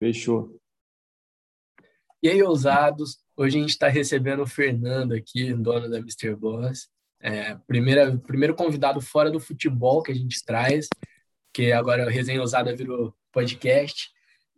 [0.00, 0.58] Fechou.
[2.22, 6.34] E aí, ousados, hoje a gente está recebendo o Fernando aqui, dono da Mr.
[6.34, 6.88] Boss.
[7.20, 10.88] É, primeira, primeiro convidado fora do futebol que a gente traz,
[11.52, 14.08] que agora a Resenha Ousada virou podcast.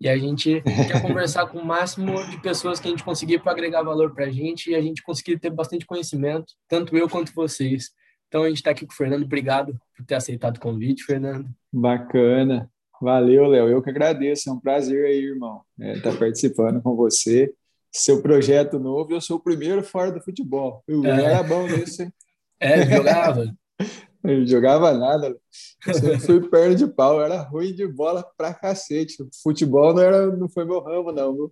[0.00, 3.50] E a gente quer conversar com o máximo de pessoas que a gente conseguir para
[3.50, 7.34] agregar valor para a gente e a gente conseguir ter bastante conhecimento, tanto eu quanto
[7.34, 7.90] vocês.
[8.28, 9.24] Então a gente está aqui com o Fernando.
[9.24, 11.48] Obrigado por ter aceitado o convite, Fernando.
[11.72, 12.70] Bacana.
[13.02, 13.68] Valeu, Léo.
[13.68, 14.48] Eu que agradeço.
[14.48, 17.52] É um prazer aí, irmão, estar é, tá participando com você.
[17.90, 20.84] Seu projeto novo, eu sou o primeiro fora do futebol.
[20.86, 21.24] Eu é.
[21.24, 22.12] era bom nisso, hein?
[22.60, 23.52] É, jogava.
[24.22, 25.36] Eu jogava nada.
[25.84, 29.16] Eu sempre fui perna de pau, eu era ruim de bola pra cacete.
[29.42, 31.50] Futebol não, era, não foi meu ramo, não.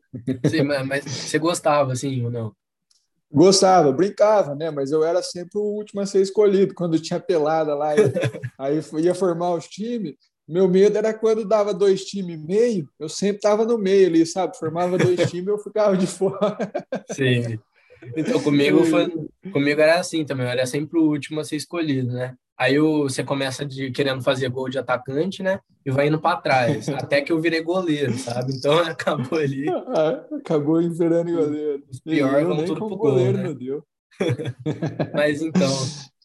[0.48, 2.54] Sim, mas você gostava, assim, ou não?
[3.28, 4.70] Gostava, brincava, né?
[4.70, 6.72] Mas eu era sempre o último a ser escolhido.
[6.72, 7.88] Quando tinha pelada lá,
[8.56, 10.14] aí ia formar os times.
[10.50, 14.58] Meu medo era quando dava dois times meio, eu sempre estava no meio ali, sabe?
[14.58, 16.58] Formava dois times, eu ficava de fora.
[17.12, 17.56] Sim.
[18.16, 19.12] Então, comigo, foi,
[19.52, 22.34] comigo era assim também, eu era sempre o último a ser escolhido, né?
[22.58, 25.60] Aí você começa de, querendo fazer gol de atacante, né?
[25.86, 28.52] E vai indo para trás, até que eu virei goleiro, sabe?
[28.52, 29.66] Então acabou ali.
[29.86, 31.84] Ah, acabou virando goleiro.
[31.88, 33.42] Os piores vão tudo pro goleiro, gol, né?
[33.44, 33.82] meu Deus.
[35.14, 35.72] Mas então,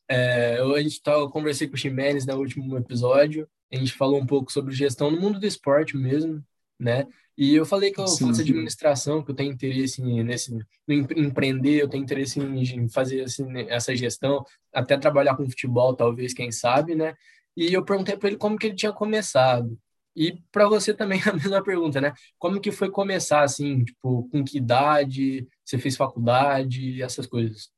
[0.10, 3.94] é, eu, a gente tá, eu conversei com o Ximenes no último episódio, a gente
[3.94, 6.44] falou um pouco sobre gestão no mundo do esporte mesmo,
[6.80, 7.08] né?
[7.38, 11.82] E eu falei que eu sim, faço administração, que eu tenho interesse nesse em empreender,
[11.82, 16.96] eu tenho interesse em fazer assim, essa gestão, até trabalhar com futebol, talvez, quem sabe,
[16.96, 17.14] né?
[17.58, 19.78] E eu perguntei para ele como que ele tinha começado.
[20.16, 22.14] E para você também a mesma pergunta, né?
[22.40, 27.70] Como que foi começar assim, tipo, com que idade, você fez faculdade, essas coisas?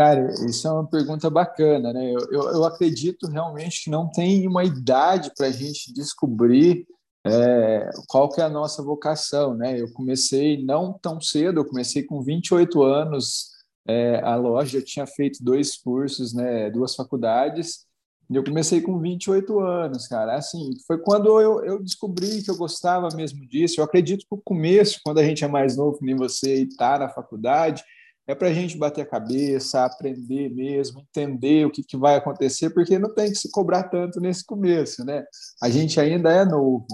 [0.00, 2.10] Cara, isso é uma pergunta bacana, né?
[2.10, 6.86] Eu, eu, eu acredito realmente que não tem uma idade para a gente descobrir
[7.22, 9.78] é, qual que é a nossa vocação, né?
[9.78, 13.50] Eu comecei não tão cedo, eu comecei com 28 anos
[13.86, 17.84] é, a loja, eu tinha feito dois cursos, né, duas faculdades,
[18.30, 20.34] e eu comecei com 28 anos, cara.
[20.34, 23.78] Assim, foi quando eu, eu descobri que eu gostava mesmo disso.
[23.78, 26.98] Eu acredito que o começo, quando a gente é mais novo, nem você, e está
[26.98, 27.84] na faculdade,
[28.26, 32.70] é para a gente bater a cabeça, aprender mesmo, entender o que, que vai acontecer,
[32.70, 35.24] porque não tem que se cobrar tanto nesse começo, né?
[35.62, 36.86] A gente ainda é novo.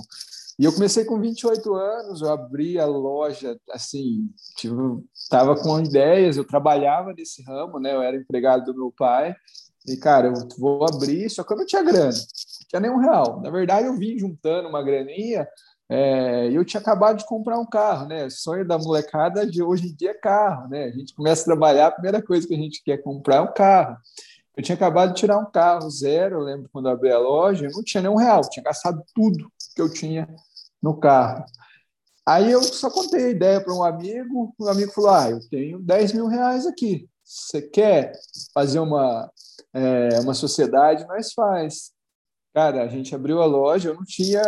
[0.58, 4.30] E eu comecei com 28 anos, eu abri a loja, assim,
[5.14, 7.94] estava com ideias, eu trabalhava nesse ramo, né?
[7.94, 9.36] Eu era empregado do meu pai,
[9.86, 13.40] e, cara, eu vou abrir, só que eu não tinha grana, não tinha nenhum real.
[13.40, 15.46] Na verdade, eu vim juntando uma graninha
[15.88, 18.28] é, eu tinha acabado de comprar um carro, né?
[18.28, 20.84] Sonho da molecada de hoje em dia é carro, né?
[20.84, 23.52] A gente começa a trabalhar, a primeira coisa que a gente quer comprar é um
[23.52, 23.96] carro.
[24.56, 27.72] Eu tinha acabado de tirar um carro zero, eu lembro quando abri a loja, eu
[27.72, 30.26] não tinha nenhum real, tinha gastado tudo que eu tinha
[30.82, 31.44] no carro.
[32.26, 35.40] Aí eu só contei a ideia para um amigo, o um amigo falou: Ah, eu
[35.48, 37.08] tenho 10 mil reais aqui.
[37.24, 38.12] Você quer
[38.52, 39.30] fazer uma,
[39.72, 41.06] é, uma sociedade?
[41.06, 41.92] Nós faz.
[42.56, 44.40] Cara, a gente abriu a loja, eu não tinha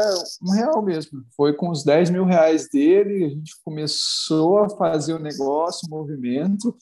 [0.43, 1.23] um real mesmo.
[1.37, 5.91] Foi com os 10 mil reais dele, a gente começou a fazer o negócio, o
[5.91, 6.75] movimento,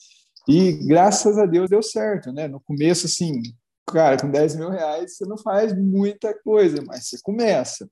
[0.47, 2.47] e graças a Deus deu certo, né?
[2.47, 3.41] No começo, assim,
[3.85, 7.89] cara, com 10 mil reais você não faz muita coisa, mas você começa.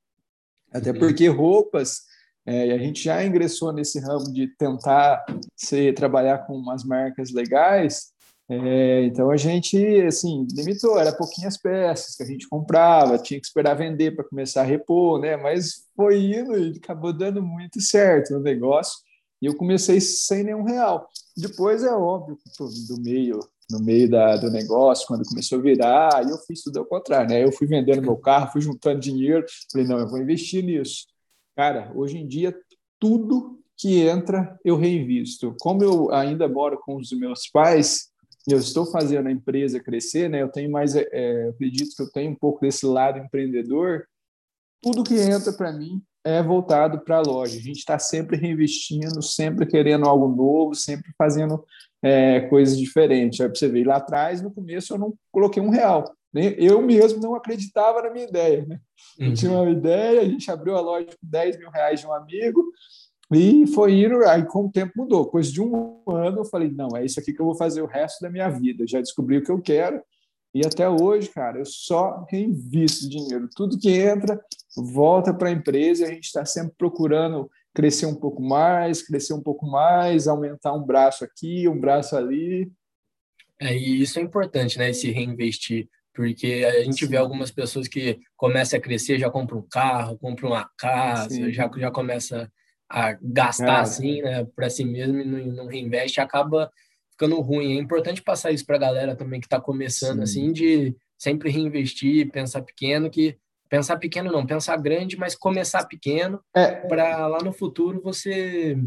[0.71, 0.99] Até uhum.
[0.99, 2.03] porque roupas,
[2.45, 5.25] é, a gente já ingressou nesse ramo de tentar
[5.57, 8.13] se, trabalhar com umas marcas legais,
[8.47, 13.45] é, então a gente assim limitou, era pouquinhas peças que a gente comprava, tinha que
[13.47, 15.35] esperar vender para começar a repor, né?
[15.35, 18.99] Mas foi indo e acabou dando muito certo o negócio.
[19.41, 21.09] E eu comecei sem nenhum real.
[21.35, 22.37] Depois é óbvio
[22.87, 23.39] do meio
[23.69, 27.43] no meio da, do negócio, quando começou a virar, eu fiz tudo ao contrário, né?
[27.43, 31.07] Eu fui vendendo meu carro, fui juntando dinheiro, falei, não, eu vou investir nisso.
[31.55, 32.55] Cara, hoje em dia,
[32.99, 35.55] tudo que entra, eu reinvisto.
[35.59, 38.11] Como eu ainda moro com os meus pais,
[38.47, 40.41] eu estou fazendo a empresa crescer, né?
[40.41, 44.07] Eu tenho mais, é, é acredito que eu tenho um pouco desse lado empreendedor.
[44.81, 47.57] Tudo que entra para mim é voltado para a loja.
[47.57, 51.63] A gente está sempre reinvestindo, sempre querendo algo novo, sempre fazendo
[52.03, 53.41] é, coisas diferentes.
[53.41, 56.05] Aí você vê lá atrás, no começo eu não coloquei um real.
[56.57, 58.65] Eu mesmo não acreditava na minha ideia.
[58.65, 58.79] Né?
[59.17, 59.63] Eu tinha uhum.
[59.63, 62.63] uma ideia, a gente abriu a loja com 10 mil reais de um amigo,
[63.31, 65.25] e foi indo, aí com o tempo mudou.
[65.25, 67.87] Coisa de um ano eu falei, não, é isso aqui que eu vou fazer o
[67.87, 68.85] resto da minha vida.
[68.87, 70.01] Já descobri o que eu quero.
[70.53, 73.49] E até hoje, cara, eu só reinvisto dinheiro.
[73.55, 74.39] Tudo que entra,
[74.77, 76.05] volta para a empresa.
[76.05, 80.85] A gente está sempre procurando crescer um pouco mais, crescer um pouco mais, aumentar um
[80.85, 82.71] braço aqui, um braço ali.
[83.59, 84.91] É, e isso é importante, né?
[84.91, 85.89] Esse reinvestir.
[86.13, 90.51] Porque a gente vê algumas pessoas que começam a crescer, já compram um carro, compram
[90.51, 92.49] uma casa, já, já começa
[92.89, 93.81] a gastar é.
[93.81, 96.71] assim, né, para si mesmo e não, não reinveste, acaba
[97.11, 97.77] ficando ruim.
[97.77, 100.49] É importante passar isso para a galera também que está começando, Sim.
[100.49, 103.37] assim, de sempre reinvestir, pensar pequeno, que
[103.69, 106.75] pensar pequeno não, pensar grande, mas começar pequeno é.
[106.87, 108.77] para lá no futuro você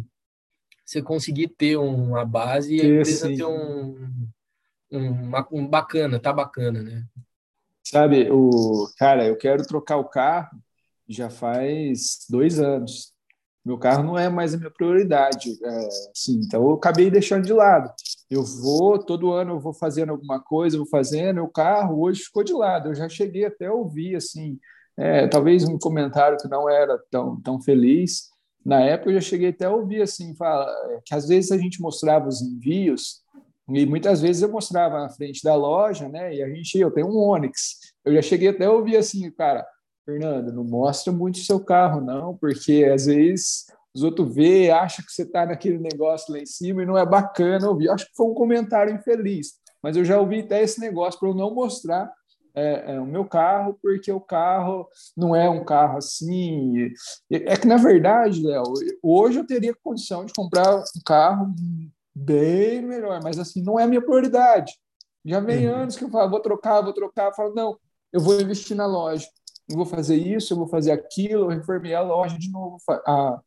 [0.84, 4.26] você conseguir ter uma base e a empresa ter um,
[4.90, 7.04] um, um bacana, tá bacana, né?
[7.84, 10.48] Sabe, o cara, eu quero trocar o carro
[11.06, 13.12] já faz dois anos.
[13.68, 17.52] Meu carro não é mais a minha prioridade, é, assim, então eu acabei deixando de
[17.52, 17.92] lado.
[18.30, 21.42] Eu vou todo ano, eu vou fazendo alguma coisa, vou fazendo.
[21.42, 22.88] O carro hoje ficou de lado.
[22.88, 24.58] Eu já cheguei até a ouvir assim,
[24.96, 28.30] é, talvez um comentário que não era tão tão feliz
[28.64, 30.66] na época eu já cheguei até a ouvir assim, fala,
[31.04, 33.22] que às vezes a gente mostrava os envios
[33.70, 36.34] e muitas vezes eu mostrava na frente da loja, né?
[36.34, 37.78] E a gente, eu tenho um Onix.
[38.02, 39.66] Eu já cheguei até a ouvir assim, cara,
[40.08, 45.02] Fernando, não mostra muito o seu carro não, porque às vezes os outros vê, acha
[45.02, 47.90] que você está naquele negócio lá em cima e não é bacana ouvir.
[47.90, 49.52] Acho que foi um comentário infeliz,
[49.82, 52.10] mas eu já ouvi até esse negócio para eu não mostrar
[52.54, 56.90] é, é, o meu carro, porque o carro não é um carro assim.
[57.30, 58.64] É que, na verdade, Léo,
[59.02, 61.54] hoje eu teria condição de comprar um carro
[62.14, 64.72] bem melhor, mas assim, não é a minha prioridade.
[65.22, 65.74] Já vem uhum.
[65.82, 67.76] anos que eu falo, vou trocar, vou trocar, eu falo, não,
[68.10, 69.26] eu vou investir na loja,
[69.68, 73.40] eu vou fazer isso, eu vou fazer aquilo, eu reformei a loja de novo, a,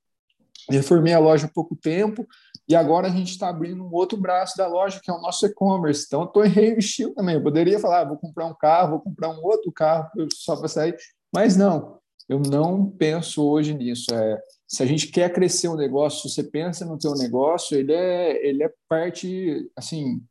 [0.69, 2.27] reformei a loja há pouco tempo,
[2.68, 5.45] e agora a gente está abrindo um outro braço da loja, que é o nosso
[5.45, 6.06] e-commerce.
[6.06, 7.35] Então, estou reinvestindo também.
[7.35, 10.68] Eu poderia falar, ah, vou comprar um carro, vou comprar um outro carro só para
[10.68, 10.95] sair,
[11.33, 12.00] mas não.
[12.29, 14.13] Eu não penso hoje nisso.
[14.13, 17.91] É, se a gente quer crescer um negócio, se você pensa no teu negócio, ele
[17.91, 20.21] é, ele é parte, assim,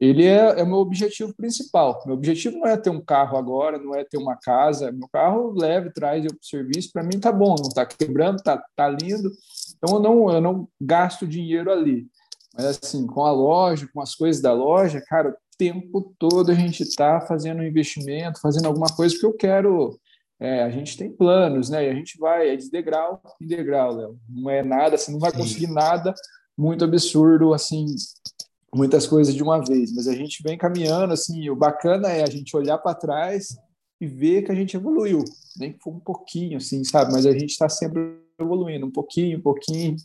[0.00, 2.02] ele é, é o meu objetivo principal.
[2.06, 4.92] Meu objetivo não é ter um carro agora, não é ter uma casa.
[4.92, 8.40] Meu carro leve, traz eu para o serviço, para mim tá bom, não está quebrando,
[8.42, 9.32] tá, tá lindo.
[9.76, 12.06] Então eu não, eu não gasto dinheiro ali.
[12.54, 16.54] Mas assim, com a loja, com as coisas da loja, cara, o tempo todo a
[16.54, 19.98] gente está fazendo um investimento, fazendo alguma coisa que eu quero.
[20.40, 21.86] É, a gente tem planos, né?
[21.86, 24.18] E a gente vai, é de degrau em degrau, Léo.
[24.28, 26.14] Não é nada, você não vai conseguir nada
[26.56, 27.86] muito absurdo, assim,
[28.74, 32.30] muitas coisas de uma vez, mas a gente vem caminhando, assim, o bacana é a
[32.30, 33.56] gente olhar para trás
[34.00, 35.24] e ver que a gente evoluiu,
[35.56, 37.12] nem que for um pouquinho, assim, sabe?
[37.12, 39.96] Mas a gente está sempre evoluindo, um pouquinho, um pouquinho.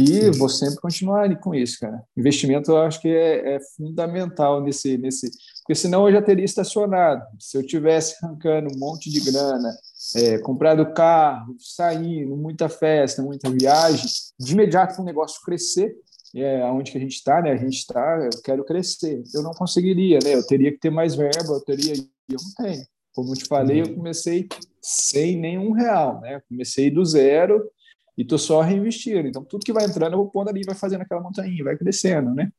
[0.00, 2.00] E vou sempre continuar com isso, cara.
[2.16, 5.28] Investimento eu acho que é, é, fundamental nesse, nesse.
[5.62, 7.26] Porque senão eu já teria estacionado.
[7.40, 9.76] Se eu tivesse arrancando um monte de grana,
[10.14, 14.06] é, comprado carro, saindo, muita festa, muita viagem,
[14.38, 15.96] de imediato o negócio crescer,
[16.34, 17.52] é onde que a gente está, né?
[17.52, 19.22] A gente está, eu quero crescer.
[19.34, 20.34] Eu não conseguiria, né?
[20.34, 22.84] Eu teria que ter mais verba, eu teria, eu não tenho.
[23.14, 24.48] Como eu te falei, eu comecei
[24.80, 26.40] sem nenhum real, né?
[26.48, 27.68] Comecei do zero
[28.16, 29.26] e tô só reinvestindo.
[29.26, 32.34] Então, tudo que vai entrando, eu vou pondo ali, vai fazendo aquela montanha, vai crescendo,
[32.34, 32.50] né?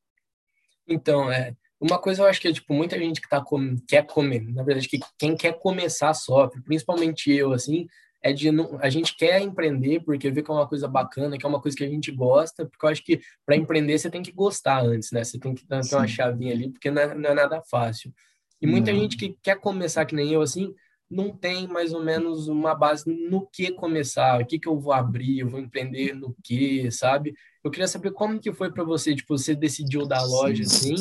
[0.88, 4.06] Então, é, uma coisa eu acho que é, tipo, muita gente que tá com, quer
[4.06, 7.88] comer, na verdade, que quem quer começar sofre, principalmente eu, assim,
[8.22, 11.46] é de não, a gente quer empreender porque vê que é uma coisa bacana, que
[11.46, 14.22] é uma coisa que a gente gosta, porque eu acho que para empreender você tem
[14.22, 15.24] que gostar antes, né?
[15.24, 18.14] Você tem que ter uma chavinha ali, porque não é, não é nada fácil.
[18.62, 19.00] E muita não.
[19.00, 20.74] gente que quer começar que nem eu, assim,
[21.10, 24.94] não tem mais ou menos uma base no que começar, o que, que eu vou
[24.94, 27.34] abrir, eu vou empreender no que, sabe?
[27.64, 30.96] Eu queria saber como que foi para você, tipo, você decidiu dar loja assim,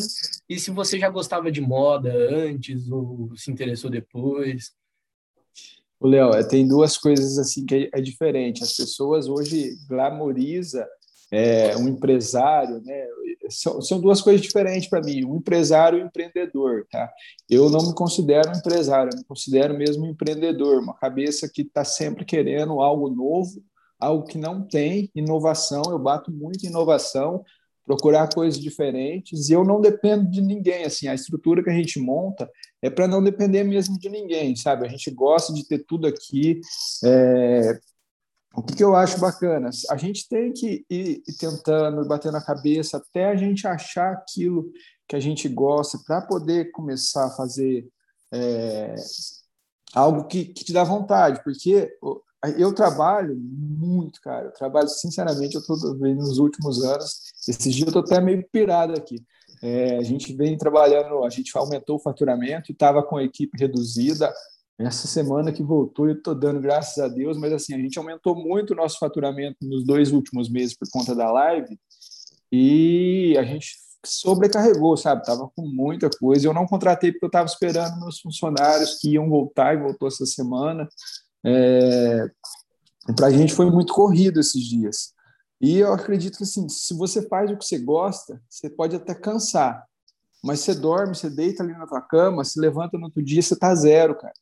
[0.48, 4.72] e se você já gostava de moda antes ou se interessou depois.
[6.00, 8.62] O Léo, é, tem duas coisas assim que é, é diferente.
[8.62, 10.84] As pessoas hoje glamorizam
[11.30, 13.06] é, um empresário, né?
[13.50, 17.10] São, são duas coisas diferentes para mim, um empresário e um empreendedor, tá?
[17.48, 21.62] Eu não me considero um empresário, eu me considero mesmo um empreendedor, uma cabeça que
[21.62, 23.62] está sempre querendo algo novo,
[23.98, 25.82] algo que não tem inovação.
[25.88, 27.42] Eu bato muito em inovação,
[27.84, 30.84] procurar coisas diferentes e eu não dependo de ninguém.
[30.84, 32.48] Assim, a estrutura que a gente monta
[32.82, 34.86] é para não depender mesmo de ninguém, sabe?
[34.86, 36.60] A gente gosta de ter tudo aqui.
[37.04, 37.78] É,
[38.54, 39.70] o que, que eu acho bacana?
[39.90, 44.70] A gente tem que ir tentando, batendo a cabeça até a gente achar aquilo
[45.06, 47.88] que a gente gosta para poder começar a fazer
[48.32, 48.94] é,
[49.94, 51.90] algo que, que, te dá vontade, porque
[52.56, 54.46] eu trabalho muito, cara.
[54.46, 57.32] Eu trabalho, sinceramente, eu estou nos últimos anos.
[57.48, 59.24] Esses dias eu estou até meio pirado aqui.
[59.62, 64.32] É, a gente vem trabalhando, a gente aumentou o faturamento estava com a equipe reduzida.
[64.78, 68.36] Essa semana que voltou, eu estou dando graças a Deus, mas assim, a gente aumentou
[68.36, 71.76] muito o nosso faturamento nos dois últimos meses por conta da live
[72.52, 73.66] e a gente
[74.06, 75.24] sobrecarregou, sabe?
[75.24, 76.46] Tava com muita coisa.
[76.46, 80.24] Eu não contratei porque eu estava esperando meus funcionários que iam voltar e voltou essa
[80.24, 80.88] semana.
[81.44, 82.30] É...
[83.16, 85.12] Para a gente foi muito corrido esses dias.
[85.60, 89.14] E eu acredito que assim, se você faz o que você gosta, você pode até
[89.14, 89.84] cansar,
[90.42, 93.56] mas você dorme, você deita ali na tua cama, se levanta no outro dia, você
[93.56, 94.34] tá zero, cara.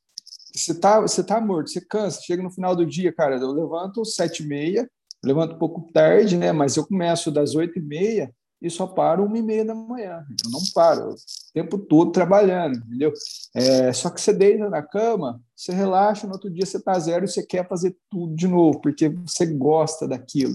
[0.54, 4.04] Você tá, você tá morto, você cansa, chega no final do dia, cara, eu levanto
[4.04, 4.90] sete e meia,
[5.24, 9.24] levanto um pouco tarde, né, mas eu começo das oito e meia e só paro
[9.24, 10.24] uma e meia da manhã.
[10.44, 11.14] Eu não paro,
[11.56, 13.10] tempo todo trabalhando, entendeu?
[13.54, 17.24] É, só que você deita na cama, você relaxa, no outro dia você tá zero
[17.24, 20.52] e você quer fazer tudo de novo, porque você gosta daquilo.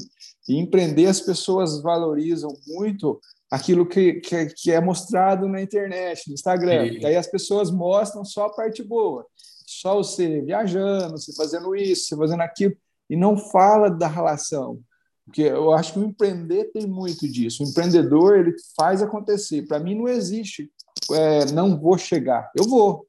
[0.47, 6.35] E empreender, as pessoas valorizam muito aquilo que, que, que é mostrado na internet, no
[6.35, 6.85] Instagram.
[6.85, 9.25] E aí as pessoas mostram só a parte boa.
[9.65, 12.75] Só você viajando, você fazendo isso, você fazendo aquilo,
[13.09, 14.79] e não fala da relação.
[15.25, 17.63] Porque eu acho que o empreender tem muito disso.
[17.63, 19.65] O empreendedor, ele faz acontecer.
[19.65, 20.69] Para mim, não existe
[21.11, 22.51] é, não vou chegar.
[22.55, 23.05] Eu vou.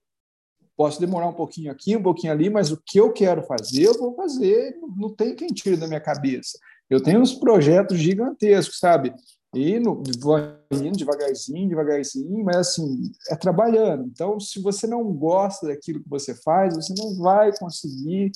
[0.76, 3.98] Posso demorar um pouquinho aqui, um pouquinho ali, mas o que eu quero fazer, eu
[3.98, 4.74] vou fazer.
[4.96, 6.58] Não tem quem tire da minha cabeça.
[6.88, 9.14] Eu tenho uns projetos gigantescos, sabe?
[9.54, 10.38] E no, vou
[10.72, 14.04] indo devagarzinho, devagarzinho, mas assim, é trabalhando.
[14.06, 18.32] Então, se você não gosta daquilo que você faz, você não vai conseguir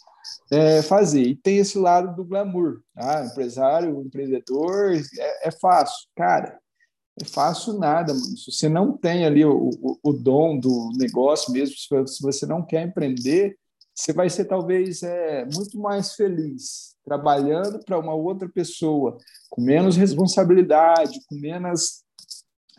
[0.50, 1.22] é, fazer.
[1.22, 2.82] E tem esse lado do glamour.
[2.94, 6.06] Ah, empresário, empreendedor, é, é fácil.
[6.14, 6.58] Cara,
[7.20, 8.36] é fácil nada, mano.
[8.36, 12.62] Se você não tem ali o, o, o dom do negócio mesmo, se você não
[12.62, 13.56] quer empreender,
[13.94, 19.16] você vai ser talvez é, muito mais feliz trabalhando para uma outra pessoa,
[19.48, 22.02] com menos responsabilidade, com menos,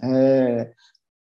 [0.03, 0.71] é,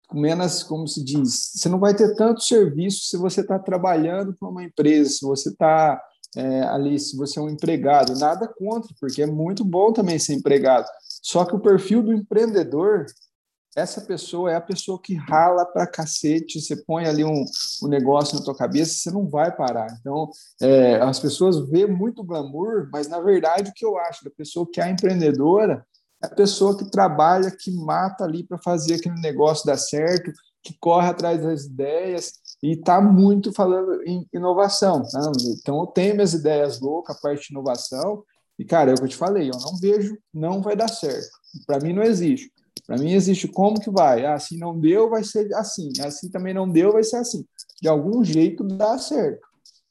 [0.07, 4.35] com menos, como se diz, você não vai ter tanto serviço se você está trabalhando
[4.37, 5.99] para uma empresa, se você está
[6.35, 10.33] é, ali, se você é um empregado, nada contra, porque é muito bom também ser
[10.33, 10.87] empregado.
[11.27, 13.05] Só que o perfil do empreendedor
[13.75, 17.45] essa pessoa é a pessoa que rala para cacete, você põe ali um,
[17.83, 19.85] um negócio na tua cabeça, você não vai parar.
[19.99, 24.31] Então, é, as pessoas vê muito glamour, mas na verdade o que eu acho da
[24.31, 25.85] pessoa que é empreendedora
[26.23, 30.31] é a pessoa que trabalha, que mata ali para fazer aquele negócio dar certo,
[30.63, 35.03] que corre atrás das ideias e está muito falando em inovação.
[35.03, 35.31] Tá?
[35.59, 38.23] Então, eu tenho minhas ideias loucas, a parte de inovação,
[38.57, 41.29] e, cara, é o que eu te falei, eu não vejo, não vai dar certo.
[41.65, 42.51] Para mim, não existe.
[42.85, 44.25] Para mim existe como que vai.
[44.25, 45.91] Ah, assim não deu, vai ser assim.
[46.01, 47.45] Assim também não deu, vai ser assim.
[47.81, 49.45] De algum jeito dá certo.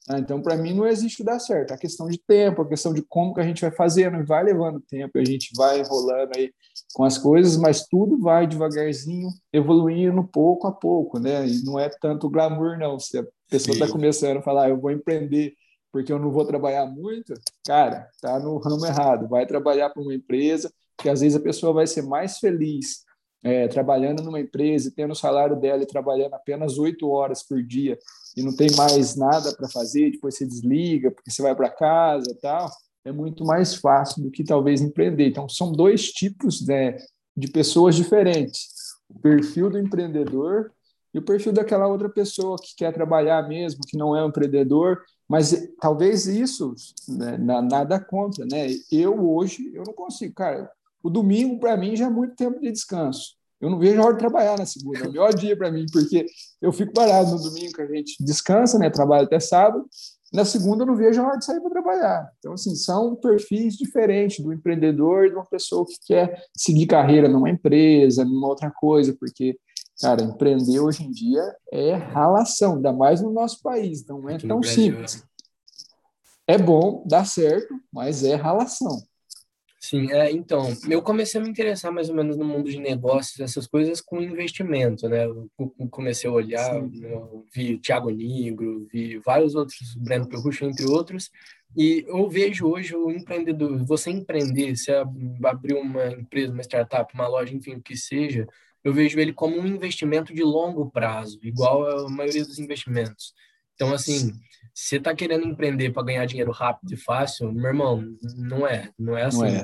[0.09, 1.73] Ah, então, para mim, não existe dar certo.
[1.73, 4.79] A questão de tempo, a questão de como que a gente vai fazendo, vai levando
[4.79, 6.51] tempo, a gente vai enrolando aí
[6.93, 11.45] com as coisas, mas tudo vai devagarzinho, evoluindo pouco a pouco, né?
[11.45, 12.97] E não é tanto glamour, não.
[12.97, 15.53] Se a pessoa está começando a falar, ah, eu vou empreender
[15.97, 17.33] porque eu não vou trabalhar muito,
[17.65, 19.27] cara, tá no ramo errado.
[19.27, 23.03] Vai trabalhar para uma empresa, que às vezes a pessoa vai ser mais feliz
[23.43, 27.63] é, trabalhando numa empresa e tendo o salário dela e trabalhando apenas oito horas por
[27.63, 27.97] dia
[28.35, 32.29] e não tem mais nada para fazer, depois você desliga porque você vai para casa
[32.29, 32.69] e tal,
[33.03, 35.29] é muito mais fácil do que talvez empreender.
[35.29, 36.95] Então, são dois tipos né,
[37.35, 38.67] de pessoas diferentes.
[39.09, 40.71] O perfil do empreendedor
[41.17, 45.01] e o perfil daquela outra pessoa que quer trabalhar mesmo, que não é um empreendedor,
[45.27, 46.75] mas talvez isso,
[47.07, 48.67] né, nada contra, né?
[48.91, 50.69] Eu hoje, eu não consigo, cara,
[51.01, 53.35] o domingo, para mim, já é muito tempo de descanso.
[53.59, 55.87] Eu não vejo a hora de trabalhar na segunda, é o melhor dia para mim,
[55.91, 56.27] porque
[56.61, 58.87] eu fico parado no domingo, que a gente descansa, né?
[58.91, 59.87] Trabalha até sábado.
[60.31, 62.29] Na segunda, eu não vejo a hora de sair para trabalhar.
[62.37, 67.27] Então, assim, são perfis diferentes do empreendedor e de uma pessoa que quer seguir carreira
[67.27, 69.57] numa empresa, numa outra coisa, porque,
[70.01, 74.61] cara, empreender hoje em dia é ralação, ainda mais no nosso país, não é tão
[74.63, 75.23] simples.
[76.47, 79.01] É bom, dá certo, mas é ralação.
[79.79, 83.39] Sim, é, então, eu comecei a me interessar mais ou menos no mundo de negócios,
[83.39, 85.25] essas coisas com investimento, né?
[85.25, 85.49] Eu
[85.89, 91.29] comecei a olhar, eu vi Thiago Negro, vi vários outros, Breno Perrucho, entre outros,
[91.75, 97.27] e eu vejo hoje o empreendedor, você empreender, se abrir uma empresa, uma startup, uma
[97.27, 98.47] loja, enfim, o que seja,
[98.87, 103.33] eu vejo ele como um investimento de longo prazo, igual a maioria dos investimentos.
[103.75, 104.31] Então, assim,
[104.73, 108.01] você está querendo empreender para ganhar dinheiro rápido e fácil, meu irmão,
[108.37, 109.39] não é, não é assim.
[109.39, 109.63] Não é,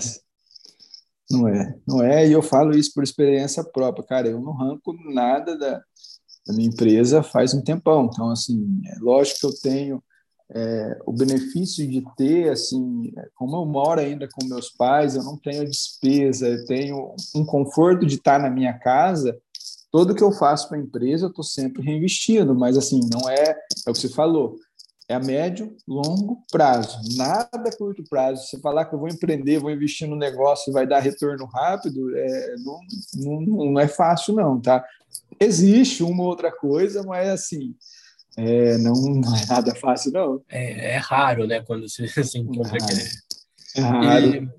[1.32, 4.94] não é, não é, e eu falo isso por experiência própria, cara, eu não ranco
[5.14, 5.82] nada da,
[6.46, 10.04] da minha empresa faz um tempão, então, assim, é lógico que eu tenho
[10.52, 15.38] é, o benefício de ter, assim, como eu moro ainda com meus pais, eu não
[15.38, 19.38] tenho despesa, eu tenho um conforto de estar na minha casa,
[19.92, 23.56] tudo que eu faço para a empresa eu estou sempre reinvestindo, mas assim, não é,
[23.88, 24.56] é o que você falou,
[25.08, 28.46] é a médio, longo prazo, nada curto prazo.
[28.46, 32.16] Você falar que eu vou empreender, vou investir no negócio e vai dar retorno rápido,
[32.16, 32.80] é, não,
[33.16, 34.84] não, não é fácil, não, tá?
[35.40, 37.76] Existe uma outra coisa, mas assim,
[38.38, 40.44] é, não, não, é nada fácil, não.
[40.50, 44.26] É, é raro, né, quando você se encontra é, é raro.
[44.26, 44.50] E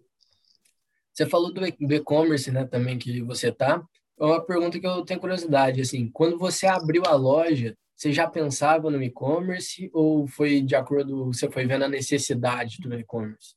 [1.12, 1.64] você falou do
[1.94, 3.82] e-commerce, né, também que você tá.
[4.18, 8.28] É uma pergunta que eu tenho curiosidade, assim, quando você abriu a loja, você já
[8.28, 13.54] pensava no e-commerce ou foi de acordo, você foi vendo a necessidade do e-commerce?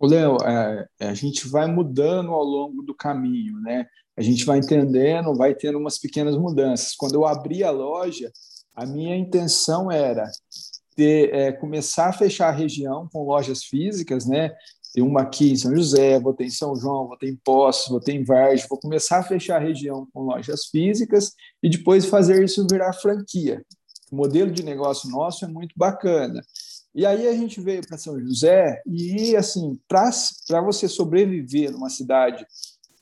[0.00, 3.86] Léo, é, a gente vai mudando ao longo do caminho, né?
[4.16, 6.94] A gente vai entendendo, vai tendo umas pequenas mudanças.
[6.94, 8.30] Quando eu abri a loja,
[8.76, 10.30] a minha intenção era
[10.94, 14.54] ter, é, começar a fechar a região com lojas físicas, né?
[14.92, 17.88] Tem uma aqui em São José, vou ter em São João, vou ter em Poços,
[17.88, 22.06] vou ter em Vargem, vou começar a fechar a região com lojas físicas e depois
[22.06, 23.62] fazer isso virar franquia.
[24.10, 26.40] O modelo de negócio nosso é muito bacana.
[26.94, 32.46] E aí a gente veio para São José e, assim, para você sobreviver numa cidade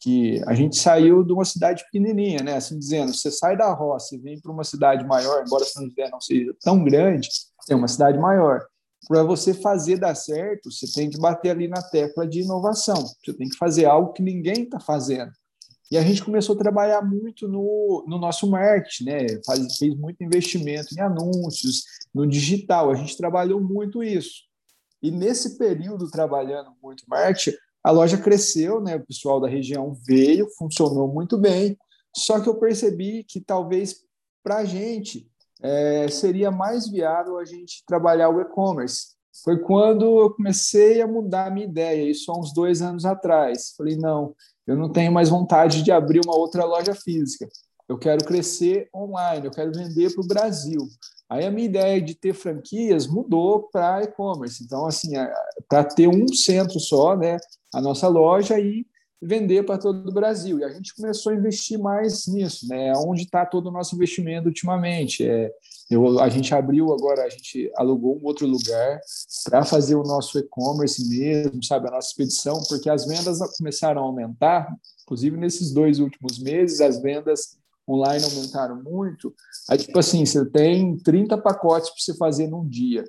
[0.05, 2.57] que a gente saiu de uma cidade pequenininha, né?
[2.57, 6.11] Assim dizendo, você sai da roça e vem para uma cidade maior, embora São José
[6.11, 7.27] não seja tão grande,
[7.71, 8.67] é uma cidade maior.
[9.09, 13.03] Para você fazer dar certo, você tem que bater ali na tecla de inovação.
[13.25, 15.33] Você tem que fazer algo que ninguém está fazendo.
[15.91, 19.27] E a gente começou a trabalhar muito no, no nosso marketing, né?
[19.47, 21.85] Faz, fez muito investimento em anúncios,
[22.15, 22.91] no digital.
[22.91, 24.43] A gente trabalhou muito isso.
[25.03, 28.97] E nesse período trabalhando muito marketing, a loja cresceu, né?
[28.97, 31.77] O pessoal da região veio, funcionou muito bem.
[32.17, 33.97] Só que eu percebi que talvez
[34.43, 35.29] para a gente
[35.63, 39.15] é, seria mais viável a gente trabalhar o e-commerce.
[39.43, 43.75] Foi quando eu comecei a mudar a minha ideia, isso há uns dois anos atrás.
[43.77, 44.35] Falei, não,
[44.67, 47.47] eu não tenho mais vontade de abrir uma outra loja física.
[47.87, 50.81] Eu quero crescer online, eu quero vender para o Brasil.
[51.29, 54.63] Aí a minha ideia de ter franquias mudou para e-commerce.
[54.63, 55.33] Então, assim, é,
[55.69, 57.37] para ter um centro só, né,
[57.73, 58.87] a nossa loja e
[59.25, 60.59] vender para todo o Brasil.
[60.59, 62.93] E a gente começou a investir mais nisso, né?
[62.97, 65.27] Onde está todo o nosso investimento ultimamente?
[65.27, 65.51] É,
[65.91, 69.01] eu, a gente abriu agora, a gente alugou um outro lugar
[69.45, 71.89] para fazer o nosso e-commerce mesmo, sabe?
[71.89, 74.69] A nossa expedição, porque as vendas começaram a aumentar,
[75.03, 77.57] inclusive nesses dois últimos meses, as vendas
[77.89, 79.35] online aumentaram muito.
[79.69, 83.05] Aí, tipo assim, você tem 30 pacotes para você fazer num dia.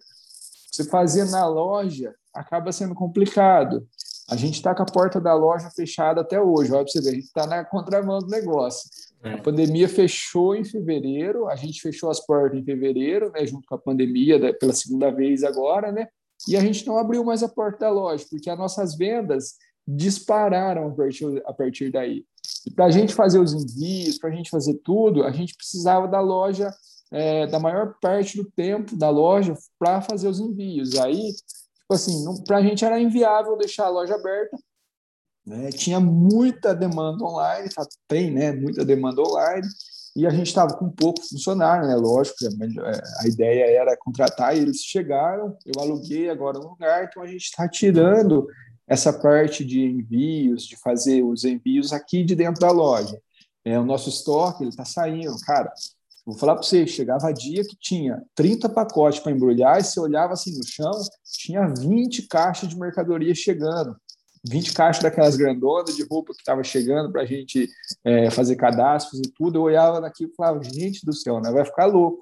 [0.72, 3.88] Você fazer na loja acaba sendo complicado.
[4.30, 6.72] A gente está com a porta da loja fechada até hoje.
[6.72, 8.90] Olha para você ver, a gente está na contramão do negócio.
[9.24, 9.34] É.
[9.34, 13.76] A pandemia fechou em fevereiro, a gente fechou as portas em fevereiro, né, junto com
[13.76, 16.08] a pandemia, né, pela segunda vez agora, né?
[16.48, 19.56] E a gente não abriu mais a porta da loja, porque as nossas vendas
[19.88, 22.26] dispararam a partir, a partir daí.
[22.66, 26.08] E para a gente fazer os envios, para a gente fazer tudo, a gente precisava
[26.08, 26.72] da loja,
[27.12, 30.98] é, da maior parte do tempo da loja para fazer os envios.
[30.98, 31.32] Aí
[31.94, 34.58] assim, para a gente era inviável deixar a loja aberta.
[35.46, 35.70] Né?
[35.70, 38.52] Tinha muita demanda online, tá, tem né?
[38.52, 39.68] muita demanda online,
[40.16, 41.96] e a gente estava com pouco funcionário, né?
[41.96, 47.22] Lógico, é, a ideia era contratar, e eles chegaram, eu aluguei agora um lugar, então
[47.22, 48.48] a gente está tirando
[48.88, 53.20] essa parte de envios, de fazer os envios aqui de dentro da loja.
[53.64, 55.72] É, o nosso estoque ele está saindo, cara.
[56.26, 60.34] Vou falar para você, chegava dia que tinha 30 pacotes para embrulhar e você olhava
[60.34, 60.92] assim no chão,
[61.24, 63.96] tinha 20 caixas de mercadoria chegando.
[64.48, 67.70] 20 caixas daquelas grandonas de roupa que estava chegando para a gente
[68.04, 69.58] é, fazer cadastros e tudo.
[69.58, 71.52] Eu olhava naquilo e falava, gente do céu, né?
[71.52, 72.22] vai ficar louco.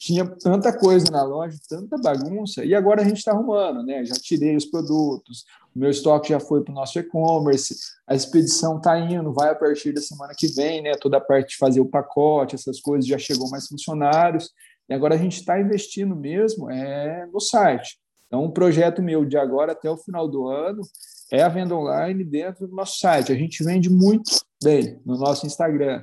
[0.00, 4.02] Tinha tanta coisa na loja, tanta bagunça, e agora a gente está arrumando, né?
[4.04, 8.78] Já tirei os produtos, o meu estoque já foi para o nosso e-commerce, a expedição
[8.78, 10.92] está indo, vai a partir da semana que vem, né?
[10.98, 14.50] Toda a parte de fazer o pacote, essas coisas, já chegou mais funcionários,
[14.88, 17.98] e agora a gente está investindo mesmo é, no site.
[18.26, 20.82] Então, um projeto meu de agora até o final do ano
[21.32, 23.32] é a venda online dentro do nosso site.
[23.32, 26.02] A gente vende muito bem no nosso Instagram.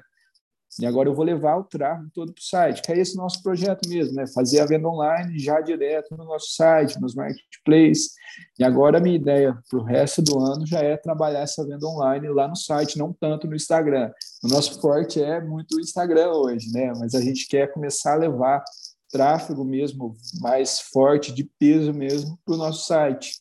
[0.80, 3.42] E agora eu vou levar o tráfego todo para o site, que é esse nosso
[3.42, 4.28] projeto mesmo, né?
[4.28, 8.12] Fazer a venda online já direto no nosso site, nos marketplaces.
[8.60, 11.88] E agora a minha ideia para o resto do ano já é trabalhar essa venda
[11.88, 14.12] online lá no site, não tanto no Instagram.
[14.44, 16.94] O nosso forte é muito o Instagram hoje, né?
[17.00, 18.64] Mas a gente quer começar a levar
[19.10, 23.32] tráfego mesmo mais forte, de peso mesmo, para o nosso site.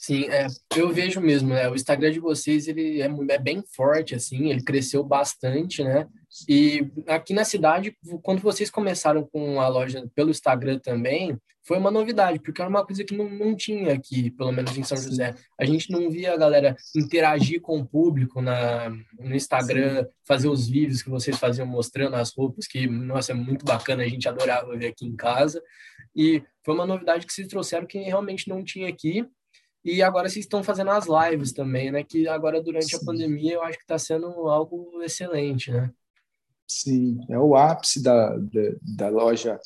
[0.00, 1.68] Sim, é, eu vejo mesmo, né?
[1.68, 6.06] O Instagram de vocês, ele é, é, bem forte, assim, ele cresceu bastante, né?
[6.48, 11.90] E aqui na cidade, quando vocês começaram com a loja pelo Instagram também, foi uma
[11.90, 15.34] novidade, porque era uma coisa que não, não tinha aqui, pelo menos em São José.
[15.60, 20.10] A gente não via a galera interagir com o público na, no Instagram, Sim.
[20.26, 24.08] fazer os vídeos que vocês faziam mostrando as roupas, que, nossa, é muito bacana, a
[24.08, 25.62] gente adorava ver aqui em casa.
[26.16, 29.26] E foi uma novidade que vocês trouxeram que realmente não tinha aqui.
[29.88, 32.04] E agora vocês estão fazendo as lives também, né?
[32.04, 32.96] Que agora, durante Sim.
[32.96, 35.90] a pandemia, eu acho que está sendo algo excelente, né?
[36.66, 39.58] Sim, é o ápice da, da, da loja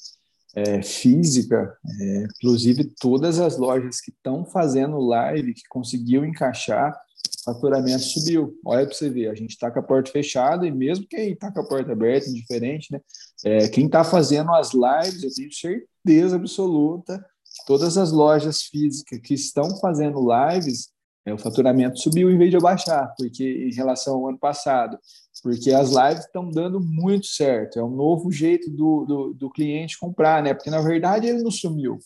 [0.54, 1.76] é, física.
[2.00, 6.96] É, inclusive, todas as lojas que estão fazendo live, que conseguiu encaixar,
[7.44, 8.56] faturamento subiu.
[8.64, 11.50] Olha para você ver, a gente está com a porta fechada e mesmo quem está
[11.50, 13.00] com a porta aberta, indiferente, né?
[13.44, 17.24] É, quem está fazendo as lives, eu tenho certeza absoluta
[17.66, 20.90] todas as lojas físicas que estão fazendo lives,
[21.24, 24.98] é, o faturamento subiu em vez de abaixar, porque em relação ao ano passado,
[25.42, 27.78] porque as lives estão dando muito certo.
[27.78, 30.54] É um novo jeito do, do, do cliente comprar, né?
[30.54, 31.98] Porque na verdade ele não sumiu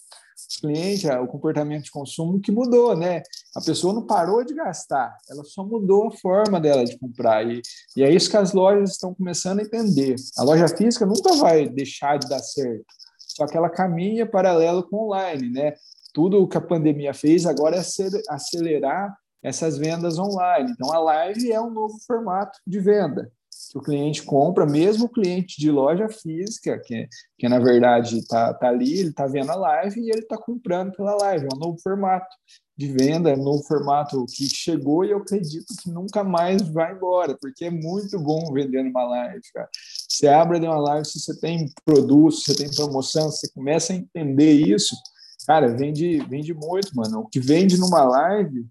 [0.48, 3.22] os clientes, o comportamento de consumo que mudou, né?
[3.54, 7.46] A pessoa não parou de gastar, ela só mudou a forma dela de comprar.
[7.46, 7.62] E,
[7.96, 10.14] e é isso que as lojas estão começando a entender.
[10.36, 12.84] A loja física nunca vai deixar de dar certo,
[13.36, 15.74] só que ela caminha paralelo com online, né?
[16.14, 17.82] Tudo o que a pandemia fez agora é
[18.30, 20.72] acelerar essas vendas online.
[20.72, 23.30] Então, a live é um novo formato de venda
[23.70, 28.54] que o cliente compra, mesmo o cliente de loja física, que, que na verdade está
[28.54, 31.44] tá ali, ele está vendo a live e ele está comprando pela live.
[31.44, 32.26] É um novo formato
[32.76, 37.36] de venda, é novo formato que chegou e eu acredito que nunca mais vai embora,
[37.40, 39.68] porque é muito bom vender numa live, cara.
[40.06, 43.96] Você abre uma live, se você tem produto, se você tem promoção, você começa a
[43.96, 44.94] entender isso,
[45.46, 47.20] cara, vende, vende muito, mano.
[47.20, 48.66] O que vende numa live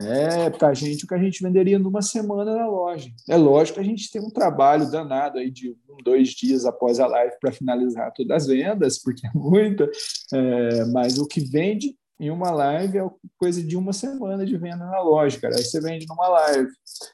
[0.00, 3.10] é para a gente o que a gente venderia numa semana na loja.
[3.28, 6.98] É lógico que a gente tem um trabalho danado aí de um, dois dias após
[6.98, 9.90] a live para finalizar todas as vendas, porque é muita,
[10.32, 14.86] é, mas o que vende em uma live é coisa de uma semana de venda
[14.86, 15.56] na loja, cara.
[15.56, 16.70] Aí você vende numa live.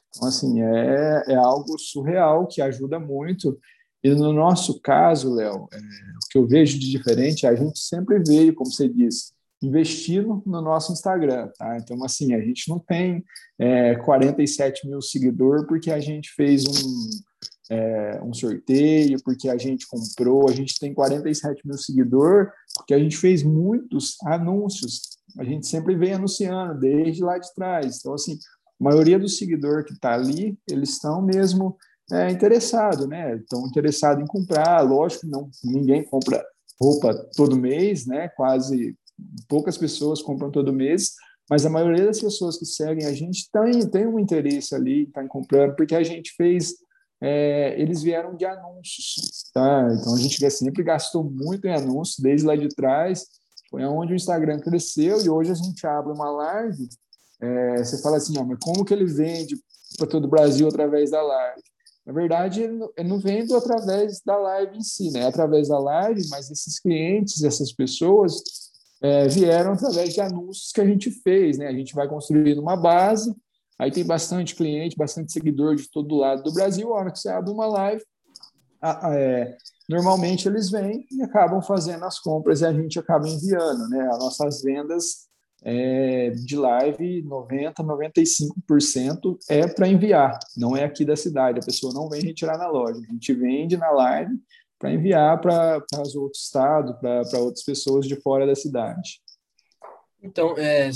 [0.09, 3.59] Então, assim, é, é algo surreal que ajuda muito.
[4.03, 8.19] E no nosso caso, Léo, é, o que eu vejo de diferente, a gente sempre
[8.19, 11.75] veio, como você disse, investindo no nosso Instagram, tá?
[11.77, 13.25] Então, assim, a gente não tem
[13.57, 17.09] é, 47 mil seguidores porque a gente fez um,
[17.69, 22.99] é, um sorteio, porque a gente comprou, a gente tem 47 mil seguidores porque a
[22.99, 25.01] gente fez muitos anúncios,
[25.37, 27.99] a gente sempre vem anunciando desde lá de trás.
[27.99, 28.39] Então, assim,
[28.79, 31.77] a maioria dos seguidores que está ali, eles estão mesmo
[32.11, 33.35] é, interessados, né?
[33.35, 36.43] Estão interessados em comprar, lógico que não, ninguém compra
[36.81, 38.29] roupa todo mês, né?
[38.29, 38.95] Quase
[39.47, 41.13] poucas pessoas compram todo mês,
[41.49, 45.27] mas a maioria das pessoas que seguem a gente tem, tem um interesse ali, está
[45.27, 46.75] comprando, porque a gente fez,
[47.21, 49.87] é, eles vieram de anúncios, tá?
[49.91, 53.25] Então a gente sempre gastou muito em anúncios, desde lá de trás,
[53.69, 56.87] foi onde o Instagram cresceu e hoje a gente abre uma live,
[57.41, 59.55] é, você fala assim, ó, mas como que ele vende
[59.97, 61.61] para todo o Brasil através da live?
[62.05, 65.19] Na verdade, ele não, vende através da live em si, né?
[65.19, 68.41] É através da live, mas esses clientes, essas pessoas,
[68.99, 71.67] é, vieram através de anúncios que a gente fez, né?
[71.67, 73.31] A gente vai construindo uma base,
[73.79, 76.93] aí tem bastante cliente, bastante seguidor de todo lado do Brasil.
[76.93, 78.03] A hora que você abre uma live,
[78.81, 83.27] a, a, é, normalmente eles vêm e acabam fazendo as compras e a gente acaba
[83.27, 84.07] enviando, né?
[84.11, 85.29] As nossas vendas
[85.63, 91.59] é, de live, 90%, 95% é para enviar, não é aqui da cidade.
[91.59, 94.37] A pessoa não vem retirar na loja, a gente vende na live
[94.77, 99.21] para enviar para os outros estados, para outras pessoas de fora da cidade.
[100.21, 100.89] Então, é,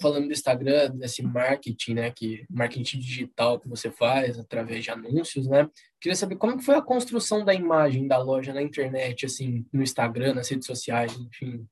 [0.00, 5.46] falando do Instagram, desse marketing, né, que marketing digital que você faz através de anúncios,
[5.46, 5.68] né?
[5.98, 10.34] Queria saber como foi a construção da imagem da loja na internet, assim, no Instagram,
[10.34, 11.66] nas redes sociais, enfim.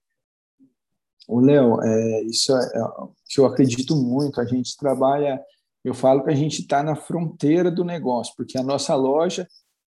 [1.28, 2.82] O Léo, é, isso é, é
[3.28, 4.40] que eu acredito muito.
[4.40, 5.38] A gente trabalha,
[5.85, 9.46] eu falo que a gente está na fronteira do negócio, porque a nossa loja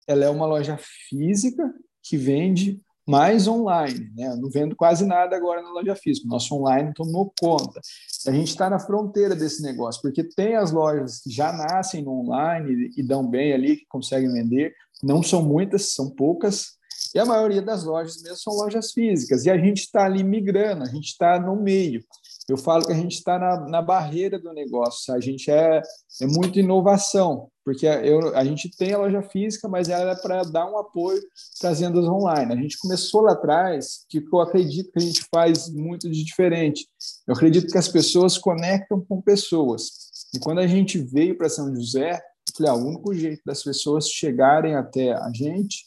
[0.07, 0.77] ela é uma loja
[1.09, 4.35] física que vende mais online, né?
[4.35, 6.27] Não vendo quase nada agora na loja física.
[6.27, 7.79] Nosso online tomou conta.
[8.27, 12.11] A gente está na fronteira desse negócio, porque tem as lojas que já nascem no
[12.19, 14.73] online e dão bem ali, que conseguem vender.
[15.01, 16.77] Não são muitas, são poucas.
[17.15, 19.45] E a maioria das lojas mesmo são lojas físicas.
[19.45, 22.03] E a gente está ali migrando, a gente está no meio.
[22.49, 25.13] Eu falo que a gente está na, na barreira do negócio.
[25.13, 25.81] A gente é,
[26.21, 30.41] é muito inovação porque eu, a gente tem a loja física, mas ela é para
[30.43, 31.21] dar um apoio
[31.59, 32.53] para as vendas online.
[32.53, 36.87] A gente começou lá atrás, que eu acredito que a gente faz muito de diferente.
[37.27, 39.91] Eu acredito que as pessoas conectam com pessoas.
[40.33, 42.17] E quando a gente veio para São José,
[42.55, 45.86] falei, ah, o único jeito das pessoas chegarem até a gente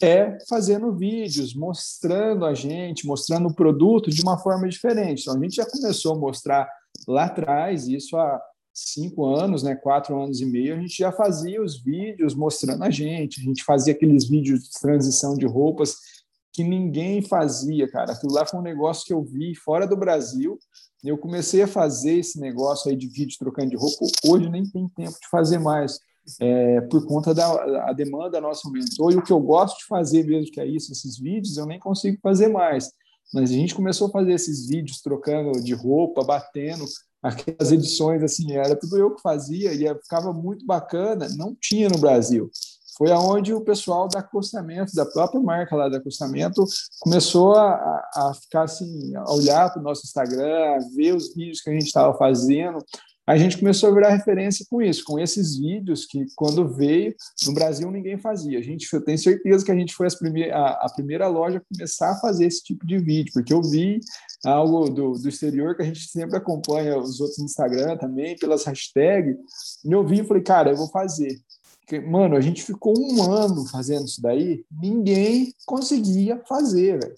[0.00, 5.22] é fazendo vídeos, mostrando a gente, mostrando o produto de uma forma diferente.
[5.22, 6.68] Então, a gente já começou a mostrar
[7.06, 8.40] lá atrás, isso há
[8.72, 12.90] cinco anos, né, quatro anos e meio, a gente já fazia os vídeos mostrando a
[12.90, 15.96] gente, a gente fazia aqueles vídeos de transição de roupas
[16.52, 18.12] que ninguém fazia, cara.
[18.12, 20.58] Aquilo lá foi um negócio que eu vi fora do Brasil.
[21.04, 24.04] Eu comecei a fazer esse negócio aí de vídeo trocando de roupa.
[24.26, 26.00] Hoje nem tem tempo de fazer mais,
[26.40, 29.10] é, por conta da demanda nossa aumentou.
[29.10, 31.78] E o que eu gosto de fazer mesmo, que é isso, esses vídeos, eu nem
[31.78, 32.90] consigo fazer mais.
[33.32, 36.84] Mas a gente começou a fazer esses vídeos trocando de roupa, batendo,
[37.22, 41.98] aquelas edições assim, era tudo eu que fazia e ficava muito bacana, não tinha no
[41.98, 42.50] Brasil.
[42.96, 46.64] Foi aonde o pessoal da acostamento, da própria marca lá da acostamento,
[46.98, 47.74] começou a,
[48.12, 51.72] a ficar assim, a olhar para o nosso Instagram, a ver os vídeos que a
[51.72, 52.78] gente estava fazendo,
[53.28, 57.14] a gente começou a virar referência com isso, com esses vídeos que, quando veio,
[57.46, 58.58] no Brasil ninguém fazia.
[58.58, 60.06] A gente, eu tenho certeza que a gente foi
[60.50, 64.00] a, a, primeira loja a começar a fazer esse tipo de vídeo, porque eu vi
[64.46, 69.36] algo do, do exterior que a gente sempre acompanha os outros Instagram também, pelas hashtags,
[69.84, 71.38] e eu vi e falei, cara, eu vou fazer.
[72.10, 77.14] Mano, a gente ficou um ano fazendo isso daí, ninguém conseguia fazer, velho.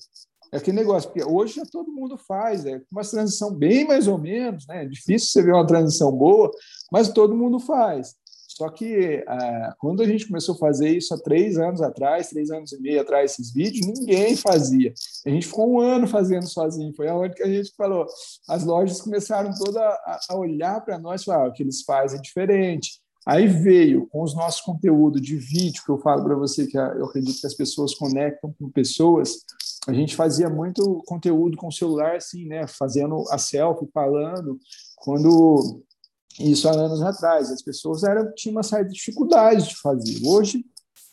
[0.53, 4.19] É aquele negócio, porque hoje já todo mundo faz, é uma transição bem mais ou
[4.19, 4.85] menos, né?
[4.85, 6.51] É difícil você ver uma transição boa,
[6.91, 8.15] mas todo mundo faz.
[8.61, 12.51] Só que ah, quando a gente começou a fazer isso há três anos atrás, três
[12.51, 14.93] anos e meio atrás, esses vídeos, ninguém fazia.
[15.25, 16.93] A gente ficou um ano fazendo sozinho.
[16.95, 18.05] Foi aonde que a gente falou.
[18.47, 21.83] As lojas começaram toda a, a olhar para nós e falar: ah, o que eles
[21.85, 23.01] fazem é diferente.
[23.27, 27.05] Aí veio com os nossos conteúdos de vídeo, que eu falo para você que eu
[27.05, 29.45] acredito que as pessoas conectam com pessoas.
[29.87, 32.67] A gente fazia muito conteúdo com o celular, assim, né?
[32.67, 34.59] Fazendo a selfie, falando.
[34.97, 35.83] Quando
[36.39, 40.21] isso há anos atrás, as pessoas eram, tinham uma certa dificuldade de fazer.
[40.27, 40.65] Hoje,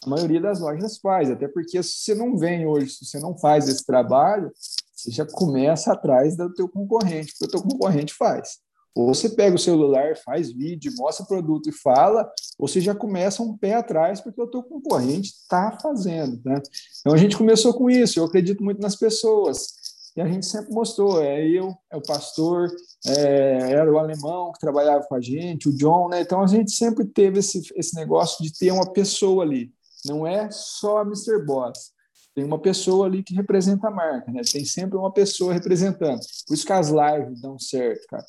[0.06, 3.38] a maioria das lojas faz, até porque se você não vem hoje, se você não
[3.38, 4.52] faz esse trabalho,
[4.96, 8.60] você já começa atrás do teu concorrente, porque o teu concorrente faz.
[8.98, 12.96] Ou você pega o celular, faz vídeo, mostra o produto e fala, ou você já
[12.96, 16.42] começa um pé atrás porque o teu concorrente está fazendo.
[16.44, 16.60] Né?
[17.00, 19.68] Então a gente começou com isso, eu acredito muito nas pessoas.
[20.16, 22.72] E a gente sempre mostrou, é eu, é o pastor,
[23.06, 26.22] é, era o alemão que trabalhava com a gente, o John, né?
[26.22, 29.72] Então a gente sempre teve esse, esse negócio de ter uma pessoa ali.
[30.08, 31.46] Não é só a Mr.
[31.46, 31.92] Boss.
[32.34, 34.42] Tem uma pessoa ali que representa a marca, né?
[34.52, 36.22] Tem sempre uma pessoa representando.
[36.48, 38.26] Por isso que as lives dão certo, cara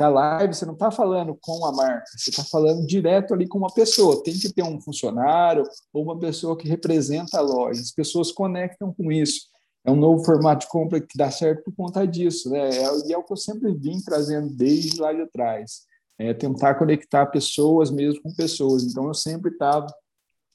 [0.00, 3.46] que a live você não está falando com a marca, você está falando direto ali
[3.46, 4.22] com uma pessoa.
[4.22, 7.82] Tem que ter um funcionário ou uma pessoa que representa a loja.
[7.82, 9.42] As pessoas conectam com isso.
[9.84, 12.78] É um novo formato de compra que dá certo por conta disso, né?
[12.78, 15.82] É, e é o que eu sempre vim trazendo desde lá de trás.
[16.18, 18.84] É tentar conectar pessoas mesmo com pessoas.
[18.84, 19.86] Então, eu sempre estava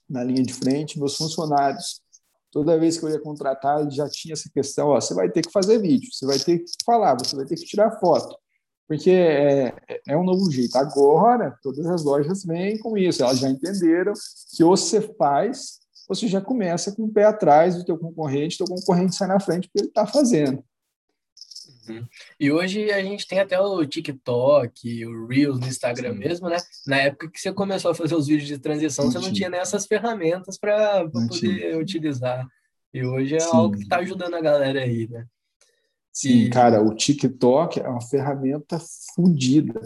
[0.09, 2.01] na linha de frente, meus funcionários
[2.51, 5.51] toda vez que eu ia contratar, já tinha essa questão, ó, você vai ter que
[5.51, 8.33] fazer vídeo, você vai ter que falar, você vai ter que tirar foto
[8.87, 9.73] porque é,
[10.07, 10.75] é um novo jeito.
[10.77, 14.13] Agora, todas as lojas vêm com isso, elas já entenderam
[14.55, 18.57] que ou você faz, ou você já começa com o pé atrás do teu concorrente,
[18.57, 20.63] teu concorrente sai na frente porque ele está fazendo.
[21.87, 22.05] Uhum.
[22.39, 26.19] E hoje a gente tem até o TikTok, o Reels no Instagram Sim.
[26.19, 26.57] mesmo, né?
[26.87, 29.49] Na época que você começou a fazer os vídeos de transição, não você não tinha
[29.49, 32.47] nessas ferramentas para poder utilizar.
[32.93, 33.49] E hoje é Sim.
[33.53, 35.25] algo que está ajudando a galera aí, né?
[36.15, 38.81] Sim, cara, o TikTok é uma ferramenta
[39.13, 39.81] fodida.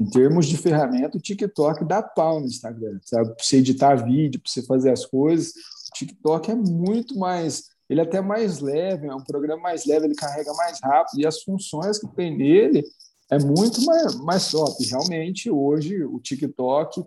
[0.00, 3.34] Em termos de ferramenta, o TikTok dá pau no Instagram, sabe?
[3.34, 7.64] Para você editar vídeo, para você fazer as coisas, o TikTok é muito mais.
[7.88, 11.26] Ele é até mais leve, é um programa mais leve, ele carrega mais rápido, e
[11.26, 12.82] as funções que tem nele
[13.30, 14.82] é muito mais, mais top.
[14.86, 17.04] Realmente, hoje, o TikTok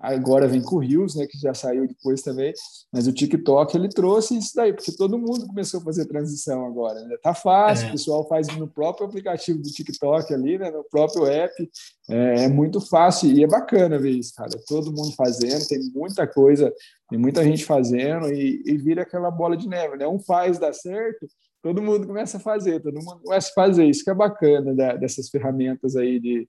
[0.00, 2.54] Agora vem com o Reels, né, que já saiu depois também,
[2.90, 7.04] mas o TikTok ele trouxe isso daí, porque todo mundo começou a fazer transição agora,
[7.04, 7.18] né?
[7.22, 7.88] Tá fácil, é.
[7.88, 11.70] o pessoal faz no próprio aplicativo do TikTok ali, né, no próprio app,
[12.08, 14.50] é, é, muito fácil e é bacana ver isso, cara.
[14.66, 16.72] Todo mundo fazendo, tem muita coisa,
[17.10, 20.08] tem muita gente fazendo e, e vira aquela bola de neve, né?
[20.08, 21.26] Um faz, dá certo,
[21.62, 23.84] todo mundo começa a fazer, todo mundo começa a fazer.
[23.84, 26.48] Isso que é bacana da, dessas ferramentas aí de,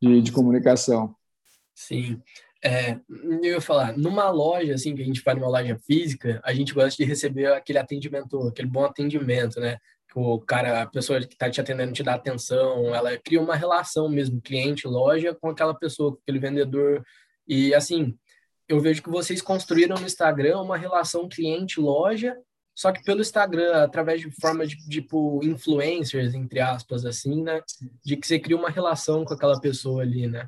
[0.00, 1.14] de, de comunicação.
[1.74, 2.22] Sim.
[2.64, 6.54] É, eu ia falar, numa loja, assim, que a gente vai numa loja física, a
[6.54, 9.78] gente gosta de receber aquele atendimento, aquele bom atendimento, né?
[10.14, 14.08] O cara, a pessoa que está te atendendo te dá atenção, ela cria uma relação
[14.08, 17.02] mesmo, cliente-loja, com aquela pessoa, com aquele vendedor.
[17.48, 18.16] E, assim,
[18.68, 22.36] eu vejo que vocês construíram no Instagram uma relação cliente-loja,
[22.74, 27.60] só que pelo Instagram, através de forma de, tipo, influencers, entre aspas, assim, né?
[28.04, 30.46] De que você cria uma relação com aquela pessoa ali, né?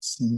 [0.00, 0.36] Sim.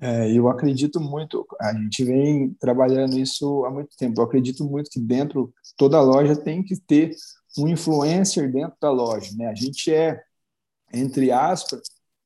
[0.00, 4.20] É, eu acredito muito, a gente vem trabalhando isso há muito tempo.
[4.20, 7.14] Eu acredito muito que dentro toda loja tem que ter
[7.58, 9.46] um influencer dentro da loja, né?
[9.46, 10.20] A gente é
[10.92, 11.80] entre aspas,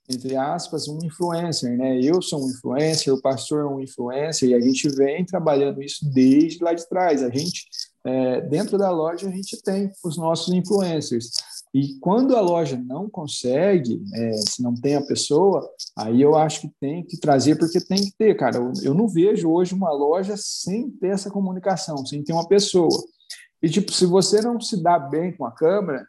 [0.08, 2.00] entre aspas, um influencer, né?
[2.00, 6.10] Eu sou um influencer, o pastor é um influencer e a gente vem trabalhando isso
[6.10, 7.22] desde lá de trás.
[7.22, 7.66] A gente
[8.04, 11.30] é, dentro da loja a gente tem os nossos influencers.
[11.74, 16.62] E quando a loja não consegue, é, se não tem a pessoa, aí eu acho
[16.62, 18.56] que tem que trazer, porque tem que ter, cara.
[18.56, 22.88] Eu, eu não vejo hoje uma loja sem ter essa comunicação, sem ter uma pessoa.
[23.62, 26.06] E, tipo, se você não se dá bem com a câmera,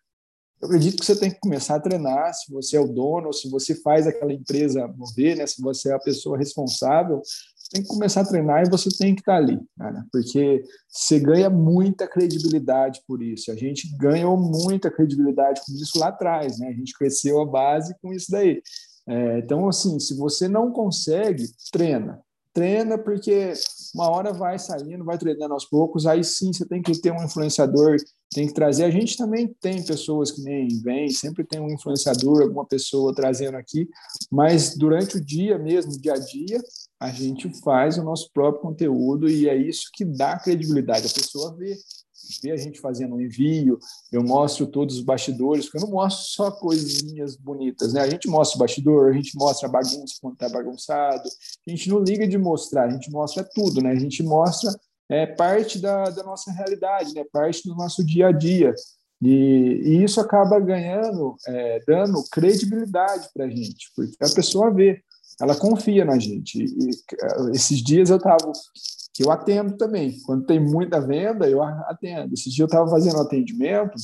[0.62, 3.50] eu acredito que você tem que começar a treinar, se você é o dono, se
[3.50, 5.48] você faz aquela empresa mover, né?
[5.48, 7.22] se você é a pessoa responsável,
[7.70, 11.50] tem que começar a treinar e você tem que estar ali, cara, porque você ganha
[11.50, 13.52] muita credibilidade por isso.
[13.52, 16.70] A gente ganhou muita credibilidade com isso lá atrás, né?
[16.70, 18.62] A gente cresceu a base com isso daí.
[19.08, 22.20] É, então, assim, se você não consegue, treina.
[22.54, 23.54] Treina porque
[23.94, 27.24] uma hora vai saindo, vai treinando aos poucos, aí sim você tem que ter um
[27.24, 27.98] influenciador,
[28.34, 28.86] tem que trazer.
[28.86, 33.56] A gente também tem pessoas que nem vem, sempre tem um influenciador, alguma pessoa trazendo
[33.56, 33.90] aqui,
[34.32, 36.62] mas durante o dia mesmo, dia a dia,
[37.00, 41.08] a gente faz o nosso próprio conteúdo e é isso que dá credibilidade.
[41.08, 41.76] A pessoa vê,
[42.44, 43.80] vê a gente fazendo um envio,
[44.12, 48.02] eu mostro todos os bastidores, porque eu não mostro só coisinhas bonitas, né?
[48.02, 51.30] A gente mostra o bastidor, a gente mostra a bagunça quando está bagunçado,
[51.68, 53.92] a gente não liga de mostrar, a gente mostra tudo, né?
[53.92, 54.70] A gente mostra
[55.10, 57.26] é, parte da, da nossa realidade, né?
[57.32, 58.74] Parte do nosso dia a dia.
[59.22, 65.04] E, e isso acaba ganhando, é, dando credibilidade para a gente, porque a pessoa vê
[65.40, 66.62] ela confia na gente.
[66.62, 68.52] E, eh, esses dias eu estava,
[69.20, 72.34] eu atendo também, quando tem muita venda, eu atendo.
[72.34, 73.96] Esses dias eu estava fazendo atendimento,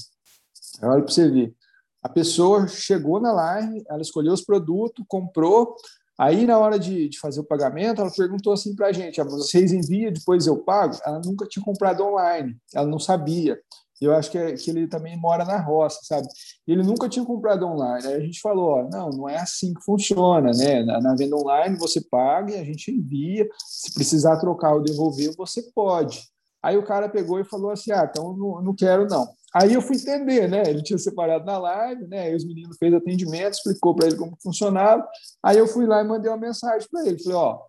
[0.81, 1.53] olha para você ver,
[2.01, 5.75] a pessoa chegou na live, ela escolheu os produtos, comprou,
[6.17, 9.23] aí na hora de, de fazer o pagamento, ela perguntou assim para a gente, ah,
[9.23, 10.97] vocês enviam, depois eu pago?
[11.05, 13.59] Ela nunca tinha comprado online, ela não sabia.
[14.01, 16.27] Eu acho que, é, que ele também mora na roça, sabe?
[16.67, 18.05] Ele nunca tinha comprado online.
[18.05, 20.83] Aí a gente falou: ó, não, não é assim que funciona, né?
[20.83, 23.47] Na, na, venda online você paga e a gente envia.
[23.65, 26.21] Se precisar trocar ou devolver, você pode.
[26.65, 29.27] Aí o cara pegou e falou assim: ah, então não, não quero não.
[29.53, 30.63] Aí eu fui entender, né?
[30.65, 32.21] Ele tinha separado na live, né?
[32.21, 35.07] Aí os meninos fez atendimento, explicou para ele como funcionava.
[35.43, 37.21] Aí eu fui lá e mandei uma mensagem para ele.
[37.21, 37.59] Falei: ó,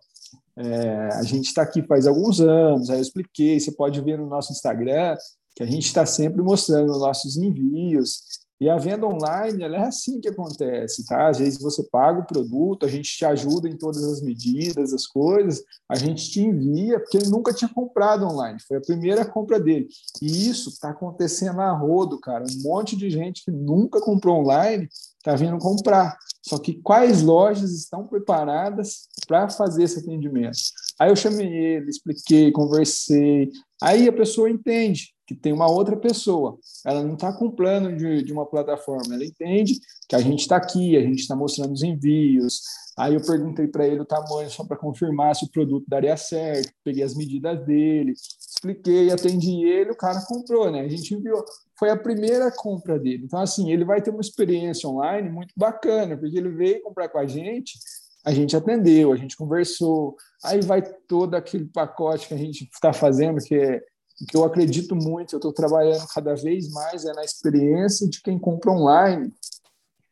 [0.57, 2.89] é, a gente está aqui faz alguns anos.
[2.89, 3.59] Aí eu expliquei.
[3.59, 5.15] Você pode ver no nosso Instagram
[5.55, 8.23] que a gente está sempre mostrando nossos envios.
[8.59, 11.29] E a venda online, ela é assim que acontece, tá?
[11.29, 15.05] Às vezes você paga o produto, a gente te ajuda em todas as medidas, as
[15.05, 19.59] coisas, a gente te envia, porque ele nunca tinha comprado online, foi a primeira compra
[19.59, 19.87] dele.
[20.21, 22.43] E isso está acontecendo a rodo, cara.
[22.43, 26.17] Um monte de gente que nunca comprou online está vindo comprar.
[26.41, 30.57] Só que quais lojas estão preparadas para fazer esse atendimento?
[30.99, 33.51] Aí eu chamei ele, expliquei, conversei.
[33.83, 36.57] Aí a pessoa entende que tem uma outra pessoa.
[36.85, 40.55] Ela não está com plano de, de uma plataforma, ela entende que a gente está
[40.55, 42.61] aqui, a gente está mostrando os envios.
[42.97, 46.71] Aí eu perguntei para ele o tamanho só para confirmar se o produto daria certo,
[46.81, 50.81] peguei as medidas dele, expliquei, atendi ele, o cara comprou, né?
[50.81, 51.43] A gente enviou.
[51.77, 53.25] Foi a primeira compra dele.
[53.25, 57.19] Então, assim, ele vai ter uma experiência online muito bacana, porque ele veio comprar com
[57.19, 57.77] a gente,
[58.25, 62.93] a gente atendeu, a gente conversou, aí vai todo aquele pacote que a gente está
[62.93, 63.81] fazendo, que é
[64.25, 68.39] que eu acredito muito, eu estou trabalhando cada vez mais é na experiência de quem
[68.39, 69.31] compra online.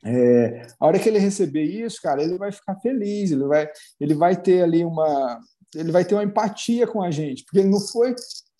[0.03, 3.67] É, a hora que ele receber isso, cara, ele vai ficar feliz, ele vai,
[3.99, 5.39] ele vai ter ali uma,
[5.73, 8.13] ele vai ter uma empatia com a gente, porque ele não foi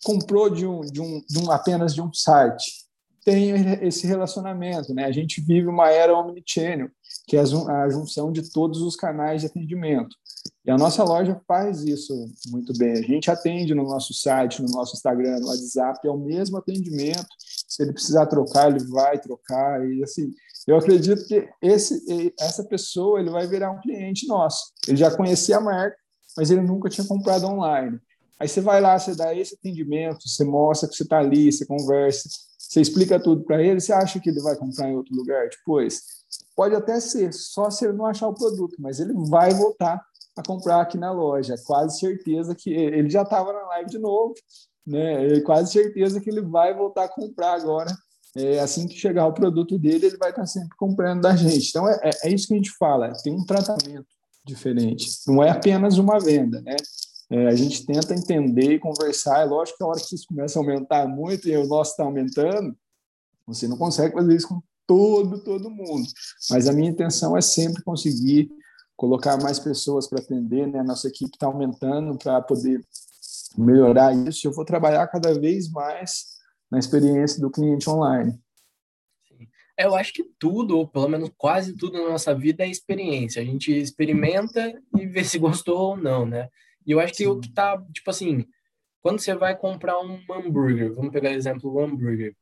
[0.04, 2.86] comprou de um, de um, de um apenas de um site,
[3.24, 3.50] tem
[3.82, 5.04] esse relacionamento, né?
[5.04, 6.88] A gente vive uma era omnichannel,
[7.26, 10.14] que é a junção de todos os canais de atendimento.
[10.66, 12.12] E a nossa loja faz isso
[12.48, 12.94] muito bem.
[12.94, 17.24] A gente atende no nosso site, no nosso Instagram, no WhatsApp, é o mesmo atendimento.
[17.68, 19.88] Se ele precisar trocar, ele vai trocar.
[19.88, 20.34] E assim,
[20.66, 24.72] eu acredito que esse, essa pessoa ele vai virar um cliente nosso.
[24.88, 25.96] Ele já conhecia a marca,
[26.36, 28.00] mas ele nunca tinha comprado online.
[28.40, 31.64] Aí você vai lá, você dá esse atendimento, você mostra que você está ali, você
[31.64, 33.78] conversa, você explica tudo para ele.
[33.78, 36.02] Você acha que ele vai comprar em outro lugar depois?
[36.56, 40.04] Pode até ser, só se ele não achar o produto, mas ele vai voltar
[40.36, 41.54] a comprar aqui na loja.
[41.54, 44.34] É quase certeza que ele já estava na live de novo,
[44.86, 45.36] né?
[45.36, 47.90] É quase certeza que ele vai voltar a comprar agora.
[48.36, 51.70] É, assim que chegar o produto dele, ele vai estar sempre comprando da gente.
[51.70, 54.06] Então, é, é isso que a gente fala, tem um tratamento
[54.44, 55.08] diferente.
[55.26, 56.76] Não é apenas uma venda, né?
[57.30, 59.40] É, a gente tenta entender e conversar.
[59.40, 62.04] É lógico que a hora que isso começa a aumentar muito e o nosso está
[62.04, 62.76] aumentando,
[63.46, 66.06] você não consegue fazer isso com todo, todo mundo.
[66.50, 68.48] Mas a minha intenção é sempre conseguir
[68.96, 70.80] colocar mais pessoas para atender, né?
[70.80, 72.80] A nossa equipe está aumentando para poder
[73.56, 74.46] melhorar isso.
[74.46, 76.36] Eu vou trabalhar cada vez mais
[76.70, 78.38] na experiência do cliente online.
[79.78, 83.42] É, eu acho que tudo, ou pelo menos quase tudo na nossa vida é experiência.
[83.42, 86.48] A gente experimenta e vê se gostou ou não, né?
[86.86, 87.26] E eu acho que Sim.
[87.26, 88.46] o que tá, tipo assim,
[89.02, 92.34] quando você vai comprar um hambúrguer, vamos pegar o exemplo do hambúrguer.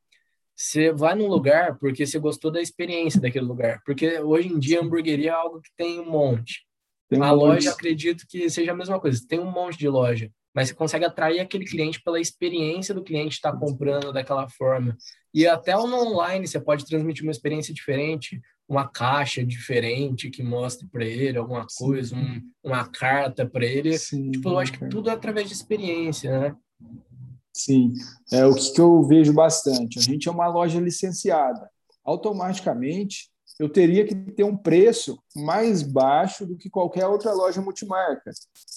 [0.56, 3.80] Você vai num lugar porque você gostou da experiência daquele lugar.
[3.84, 6.64] Porque hoje em dia, a hamburgueria é algo que tem um monte.
[7.08, 9.20] Tem a loja, acredito que seja a mesma coisa.
[9.28, 13.34] Tem um monte de loja, mas você consegue atrair aquele cliente pela experiência do cliente
[13.34, 14.96] estar tá comprando daquela forma.
[15.32, 20.88] E até no online você pode transmitir uma experiência diferente, uma caixa diferente que mostre
[20.88, 23.98] para ele alguma coisa, um, uma carta para ele.
[23.98, 26.56] Sim, tipo, eu acho que tudo é através de experiência, né?
[27.54, 27.94] Sim,
[28.32, 29.98] é o que eu vejo bastante.
[29.98, 31.70] A gente é uma loja licenciada.
[32.04, 38.32] Automaticamente, eu teria que ter um preço mais baixo do que qualquer outra loja multimarca,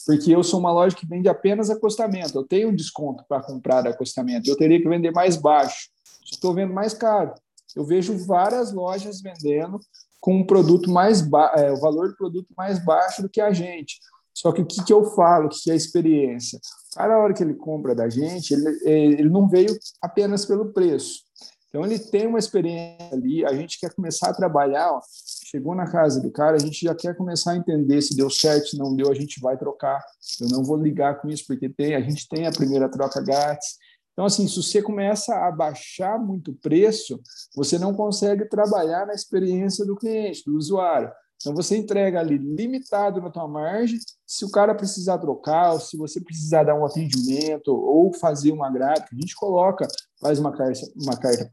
[0.05, 2.37] porque eu sou uma loja que vende apenas acostamento.
[2.37, 4.47] Eu tenho um desconto para comprar acostamento.
[4.47, 5.89] Eu teria que vender mais baixo.
[6.23, 7.33] Estou vendo mais caro.
[7.75, 9.79] Eu vejo várias lojas vendendo
[10.19, 11.53] com um produto mais ba...
[11.55, 13.99] é, o valor do produto mais baixo do que a gente.
[14.37, 16.59] Só que o que, que eu falo, o que, que é experiência?
[16.93, 21.21] Cada hora que ele compra da gente, ele, ele não veio apenas pelo preço.
[21.67, 25.01] Então, ele tem uma experiência ali, a gente quer começar a trabalhar, ó,
[25.49, 28.67] chegou na casa do cara, a gente já quer começar a entender se deu certo,
[28.67, 30.03] se não deu, a gente vai trocar.
[30.39, 33.75] Eu não vou ligar com isso, porque tem, a gente tem a primeira troca grátis.
[34.13, 37.19] Então, assim, se você começa a baixar muito o preço,
[37.55, 41.11] você não consegue trabalhar na experiência do cliente, do usuário.
[41.39, 43.99] Então você entrega ali limitado na tua margem.
[44.25, 48.69] Se o cara precisar trocar, ou se você precisar dar um atendimento ou fazer uma
[48.69, 49.87] gráfica, a gente coloca,
[50.19, 51.49] faz uma carta, uma carta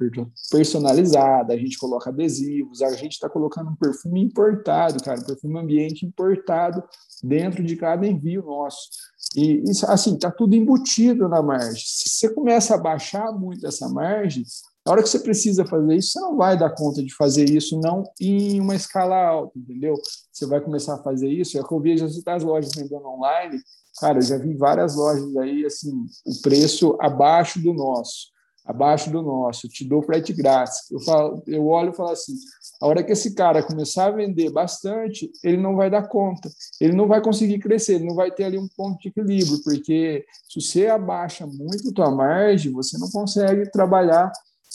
[0.51, 5.59] personalizada, a gente coloca adesivos, a gente está colocando um perfume importado, cara, um perfume
[5.59, 6.82] ambiente importado
[7.22, 8.89] dentro de cada envio nosso.
[9.37, 11.85] E isso, assim, está tudo embutido na margem.
[11.85, 14.45] Se você começa a baixar muito essa margem,
[14.85, 17.80] na hora que você precisa fazer isso, você não vai dar conta de fazer isso
[17.80, 19.95] não em uma escala alta, entendeu?
[20.30, 21.59] Você vai começar a fazer isso.
[21.59, 23.59] É que eu vejo as lojas vendendo online.
[23.99, 25.91] Cara, eu já vi várias lojas aí, assim,
[26.26, 28.26] o preço abaixo do nosso,
[28.66, 29.68] abaixo do nosso.
[29.68, 30.91] te dou frete grátis.
[30.91, 32.35] Eu, falo, eu olho e falo assim:
[32.82, 36.93] a hora que esse cara começar a vender bastante, ele não vai dar conta, ele
[36.93, 40.61] não vai conseguir crescer, ele não vai ter ali um ponto de equilíbrio, porque se
[40.61, 44.30] você abaixa muito a tua margem, você não consegue trabalhar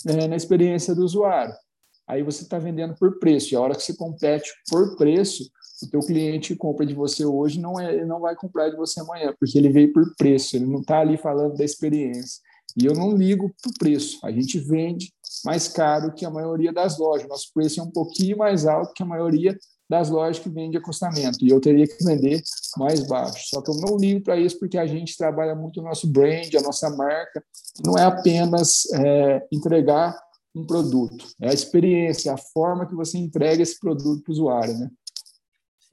[0.08, 1.54] é, na experiência do usuário.
[2.08, 5.44] Aí você está vendendo por preço, e a hora que você compete por preço,
[5.84, 9.34] o teu cliente compra de você hoje não é, não vai comprar de você amanhã,
[9.40, 12.42] porque ele veio por preço, ele não está ali falando da experiência.
[12.78, 14.20] E eu não ligo para o preço.
[14.24, 15.12] A gente vende
[15.44, 17.28] mais caro que a maioria das lojas.
[17.28, 19.58] Nosso preço é um pouquinho mais alto que a maioria
[19.90, 21.44] das lojas que vende acostamento.
[21.44, 22.42] E eu teria que vender
[22.78, 23.50] mais baixo.
[23.50, 26.54] Só que eu não ligo para isso porque a gente trabalha muito o nosso brand,
[26.54, 27.44] a nossa marca.
[27.84, 30.16] Não é apenas é, entregar
[30.56, 34.78] um produto, é a experiência, a forma que você entrega esse produto para o usuário,
[34.78, 34.90] né?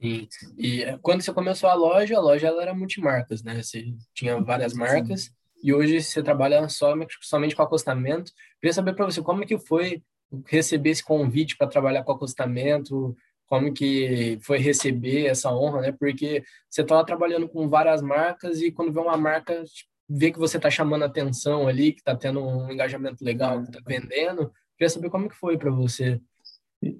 [0.01, 0.27] Sim.
[0.57, 3.61] E é, quando você começou a loja, a loja ela era multimarcas, né?
[3.61, 5.31] Você tinha várias marcas Sim.
[5.63, 8.31] e hoje você trabalha somente, somente com acostamento.
[8.59, 10.03] Queria saber para você como é que foi
[10.45, 13.15] receber esse convite para trabalhar com acostamento,
[13.47, 15.91] como que foi receber essa honra, né?
[15.91, 19.63] Porque você estava trabalhando com várias marcas e quando vê uma marca
[20.09, 23.81] vê que você está chamando atenção ali, que está tendo um engajamento legal, que está
[23.85, 26.19] vendendo, queria saber como que foi para você.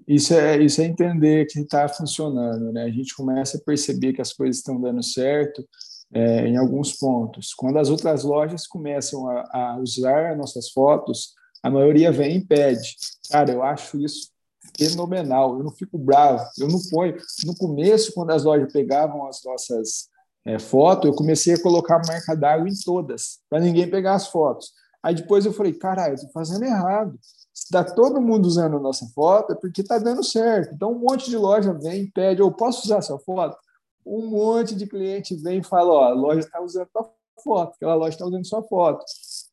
[0.08, 2.84] Isso é isso é entender que está funcionando, né?
[2.84, 5.68] A gente começa a perceber que as coisas estão dando certo
[6.14, 7.54] é, em alguns pontos.
[7.54, 12.96] Quando as outras lojas começam a, a usar nossas fotos, a maioria vem e pede.
[13.30, 14.30] Cara, eu acho isso
[14.78, 15.58] fenomenal.
[15.58, 17.16] Eu não fico bravo, eu não ponho.
[17.46, 20.10] No começo, quando as lojas pegavam as nossas
[20.46, 24.72] é, fotos, eu comecei a colocar marca d'água em todas, para ninguém pegar as fotos.
[25.04, 27.18] Aí depois eu falei, caralho, tô fazendo errado.
[27.54, 30.74] Está todo mundo usando a nossa foto, é porque está dando certo.
[30.74, 33.58] Então, um monte de loja vem pede, eu posso usar sua foto?
[34.06, 37.10] Um monte de cliente vem e fala, ó, a loja está usando sua
[37.44, 39.04] foto, aquela loja está usando sua foto.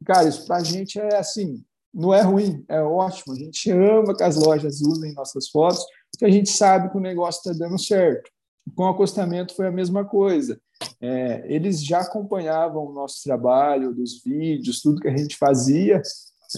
[0.04, 1.64] Cara, isso para a gente é assim,
[1.94, 3.34] não é ruim, é ótimo.
[3.34, 7.00] A gente ama que as lojas usem nossas fotos, porque a gente sabe que o
[7.00, 8.30] negócio está dando certo.
[8.74, 10.58] Com o acostamento foi a mesma coisa.
[11.00, 16.02] É, eles já acompanhavam o nosso trabalho, dos vídeos, tudo que a gente fazia.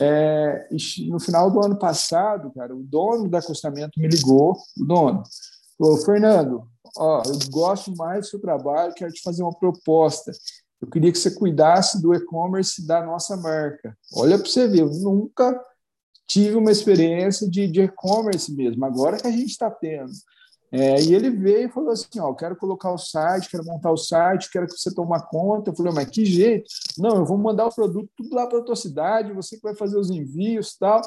[0.01, 0.69] É,
[1.09, 5.23] no final do ano passado, cara, o dono do acostamento me ligou, o dono,
[5.79, 10.33] falou, Fernando, ó, eu gosto mais do seu trabalho, quero te fazer uma proposta.
[10.81, 13.97] Eu queria que você cuidasse do e-commerce da nossa marca.
[14.15, 15.59] Olha para você ver, eu nunca
[16.27, 20.13] tive uma experiência de, e-commerce mesmo, agora que a gente está tendo.
[20.73, 23.97] É, e ele veio e falou assim: Ó, quero colocar o site, quero montar o
[23.97, 25.71] site, quero que você tome conta.
[25.71, 26.67] Eu falei: Mas que jeito?
[26.99, 29.77] Não, eu vou mandar o produto tudo lá para a tua cidade, você que vai
[29.77, 31.01] fazer os envios e tal.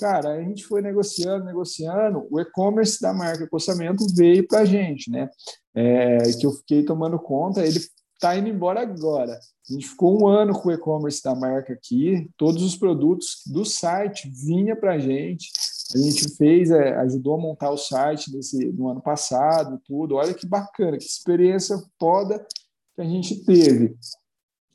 [0.00, 2.26] Cara, a gente foi negociando, negociando.
[2.30, 5.28] O e-commerce da marca Acostamento veio para a gente, né?
[5.74, 7.64] É, que eu fiquei tomando conta.
[7.64, 7.78] Ele
[8.22, 9.32] está indo embora agora.
[9.68, 13.64] A gente ficou um ano com o e-commerce da marca aqui, todos os produtos do
[13.64, 15.50] site vinha para a gente.
[15.94, 20.14] A gente fez, é, ajudou a montar o site nesse, no ano passado, tudo.
[20.14, 22.46] Olha que bacana, que experiência foda
[22.94, 23.96] que a gente teve.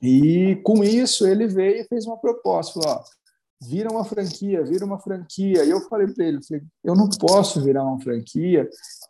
[0.02, 3.04] E com isso ele veio e fez uma proposta, falou, ó,
[3.62, 5.64] vira uma franquia, vira uma franquia.
[5.64, 8.70] E eu falei para ele, falei, eu não posso virar uma franquia.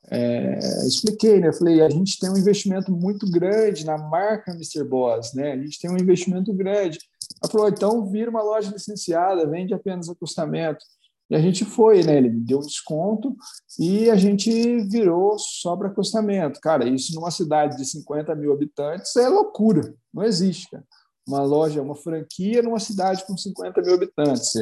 [0.10, 1.50] É, expliquei, né?
[1.50, 4.84] Eu falei, a gente tem um investimento muito grande na marca Mr.
[4.84, 5.54] Boss, né?
[5.54, 7.00] A gente tem um investimento grande.
[7.44, 10.84] Ela falou, então vira uma loja licenciada, vende apenas acostamento.
[11.30, 12.18] E a gente foi, né?
[12.18, 13.36] Ele me deu um desconto
[13.78, 16.62] e a gente virou só para acostamento.
[16.62, 20.86] Cara, isso numa cidade de 50 mil habitantes é loucura, não existe, cara
[21.28, 24.54] uma loja, uma franquia numa cidade com 50 mil habitantes.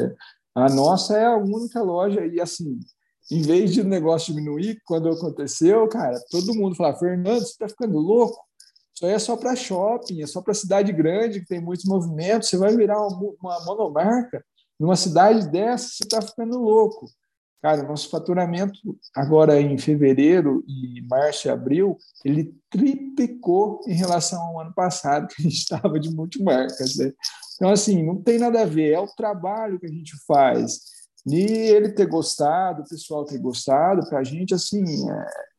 [0.55, 2.79] A nossa é a única loja, e assim,
[3.31, 7.67] em vez de o negócio diminuir, quando aconteceu, cara, todo mundo falava: Fernando, você está
[7.67, 8.37] ficando louco?
[8.93, 12.49] Isso aí é só para shopping, é só para cidade grande, que tem muitos movimentos.
[12.49, 14.43] Você vai virar uma, uma monomarca
[14.79, 17.07] numa cidade dessa, você está ficando louco.
[17.65, 18.77] Cara, nosso faturamento
[19.15, 25.41] agora em fevereiro e março e abril, ele triplicou em relação ao ano passado, que
[25.41, 27.11] a gente estava de multimarcas, né?
[27.55, 30.79] Então, assim, não tem nada a ver, é o trabalho que a gente faz.
[31.25, 34.83] E ele ter gostado, o pessoal ter gostado, para a gente, assim,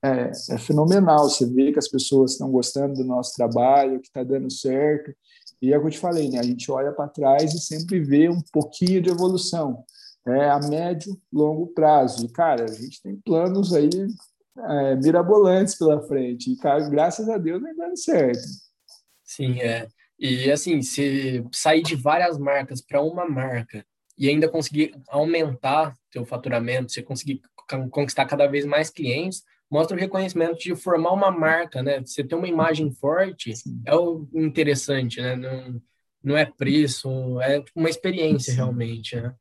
[0.04, 1.28] é, é, é, fenomenal.
[1.28, 5.12] Você vê que as pessoas estão gostando do nosso trabalho, que está dando certo.
[5.60, 6.38] E é o que eu te falei, né?
[6.38, 9.84] A gente olha para trás e sempre vê um pouquinho de evolução
[10.26, 12.26] é, a médio, longo prazo.
[12.26, 13.88] E, cara, a gente tem planos aí
[14.58, 16.52] é, mirabolantes pela frente.
[16.52, 18.42] E, cara, graças a Deus, vem dando certo.
[19.24, 19.86] Sim, é.
[20.18, 23.84] E, assim, se sair de várias marcas para uma marca
[24.18, 27.40] e ainda conseguir aumentar seu faturamento, você conseguir
[27.90, 32.00] conquistar cada vez mais clientes, mostra o reconhecimento de formar uma marca, né?
[32.00, 33.82] Você ter uma imagem forte Sim.
[33.84, 35.36] é o interessante, né?
[35.36, 35.82] Não,
[36.22, 38.56] não é preço, é uma experiência Sim.
[38.56, 39.34] realmente, né?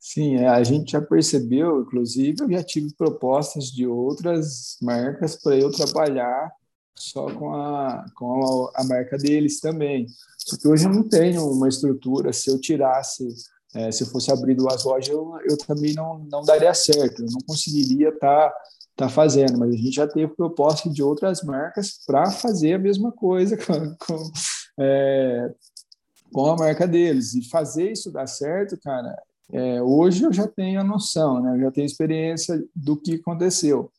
[0.00, 5.58] Sim, é, a gente já percebeu, inclusive, eu já tive propostas de outras marcas para
[5.58, 6.50] eu trabalhar
[6.94, 10.06] só com a, com a, a, marca deles também.
[10.48, 13.28] Porque hoje eu não tenho uma estrutura, se eu tirasse,
[13.74, 17.30] é, se eu fosse abrir duas lojas, eu, eu também não, não daria certo, eu
[17.30, 18.56] não conseguiria estar tá,
[18.96, 23.12] tá fazendo, mas a gente já teve proposta de outras marcas para fazer a mesma
[23.12, 24.32] coisa com, com,
[24.78, 25.52] é,
[26.32, 27.34] com a marca deles.
[27.34, 29.14] E fazer isso dar certo, cara,
[29.52, 31.56] é, hoje eu já tenho a noção, né?
[31.56, 33.90] eu já tenho experiência do que aconteceu.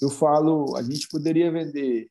[0.00, 2.08] Eu falo, a gente poderia vender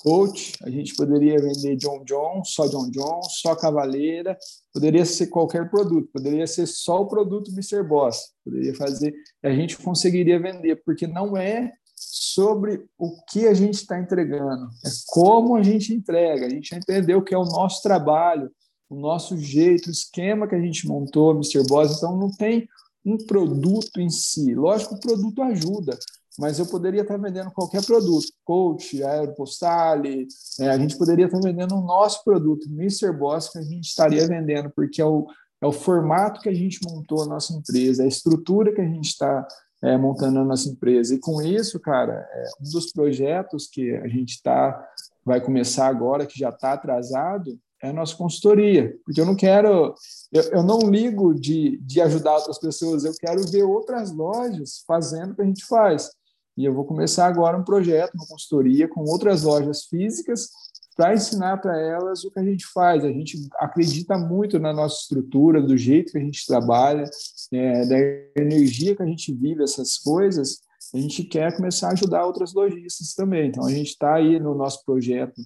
[0.00, 4.36] coach, a gente poderia vender John John, só John John, só Cavaleira,
[4.72, 7.82] poderia ser qualquer produto, poderia ser só o produto Mr.
[7.82, 13.74] Boss, poderia fazer, a gente conseguiria vender, porque não é sobre o que a gente
[13.74, 17.82] está entregando, é como a gente entrega, a gente já entendeu que é o nosso
[17.82, 18.50] trabalho,
[18.90, 21.64] o nosso jeito, o esquema que a gente montou, Mr.
[21.68, 21.96] Boss.
[21.96, 22.68] Então, não tem
[23.06, 24.52] um produto em si.
[24.52, 25.96] Lógico, o produto ajuda,
[26.36, 30.26] mas eu poderia estar vendendo qualquer produto, coach, aeropostale,
[30.58, 33.12] é, a gente poderia estar vendendo o nosso produto, Mr.
[33.12, 35.26] Boss, que a gente estaria vendendo, porque é o,
[35.62, 39.06] é o formato que a gente montou a nossa empresa, a estrutura que a gente
[39.06, 39.46] está
[39.82, 41.14] é, montando a nossa empresa.
[41.14, 44.84] E com isso, cara, é, um dos projetos que a gente está
[45.24, 49.94] vai começar agora, que já está atrasado, é a nossa consultoria, porque eu não quero,
[50.32, 55.32] eu, eu não ligo de, de ajudar outras pessoas, eu quero ver outras lojas fazendo
[55.32, 56.10] o que a gente faz.
[56.56, 60.50] E eu vou começar agora um projeto, uma consultoria com outras lojas físicas
[60.94, 63.02] para ensinar para elas o que a gente faz.
[63.02, 67.08] A gente acredita muito na nossa estrutura, do jeito que a gente trabalha,
[67.52, 67.96] é, da
[68.42, 70.58] energia que a gente vive essas coisas.
[70.92, 73.48] A gente quer começar a ajudar outras lojistas também.
[73.48, 75.40] Então, a gente está aí no nosso projeto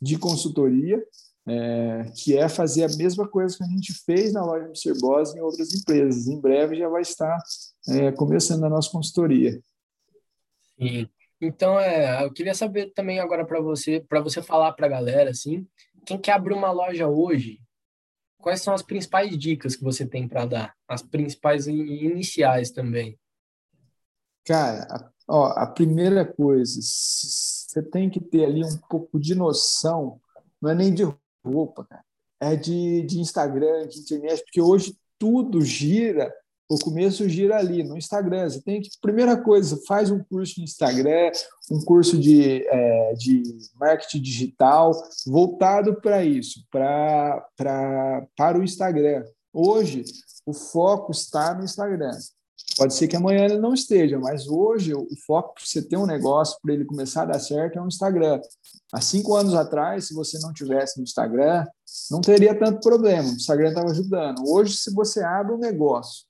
[0.00, 1.02] de consultoria,
[1.50, 5.00] é, que é fazer a mesma coisa que a gente fez na loja Mr.
[5.00, 6.28] Boss em outras empresas.
[6.28, 7.36] Em breve já vai estar
[7.88, 9.60] é, começando a nossa consultoria.
[10.78, 11.08] Sim.
[11.40, 15.30] Então, é, eu queria saber também agora para você, para você falar para a galera,
[15.30, 15.66] assim,
[16.06, 17.60] quem quer abrir uma loja hoje,
[18.38, 20.74] quais são as principais dicas que você tem para dar?
[20.86, 23.18] As principais iniciais também.
[24.44, 30.20] Cara, a, ó, a primeira coisa, você tem que ter ali um pouco de noção,
[30.60, 31.04] não é nem de
[31.44, 32.04] roupa, cara.
[32.40, 36.32] É de, de Instagram, de internet, porque hoje tudo gira,
[36.70, 38.48] o começo gira ali no Instagram.
[38.48, 41.30] Você tem que, primeira coisa, faz um curso de Instagram,
[41.70, 43.42] um curso de, é, de
[43.74, 44.92] marketing digital
[45.26, 49.24] voltado para isso, pra, pra, para o Instagram.
[49.52, 50.04] Hoje,
[50.46, 52.12] o foco está no Instagram.
[52.76, 56.06] Pode ser que amanhã ele não esteja, mas hoje o foco para você ter um
[56.06, 58.40] negócio, para ele começar a dar certo, é o Instagram.
[58.92, 61.66] Há cinco anos atrás, se você não tivesse no Instagram,
[62.10, 63.28] não teria tanto problema.
[63.28, 64.42] O Instagram estava ajudando.
[64.46, 66.24] Hoje, se você abre um negócio,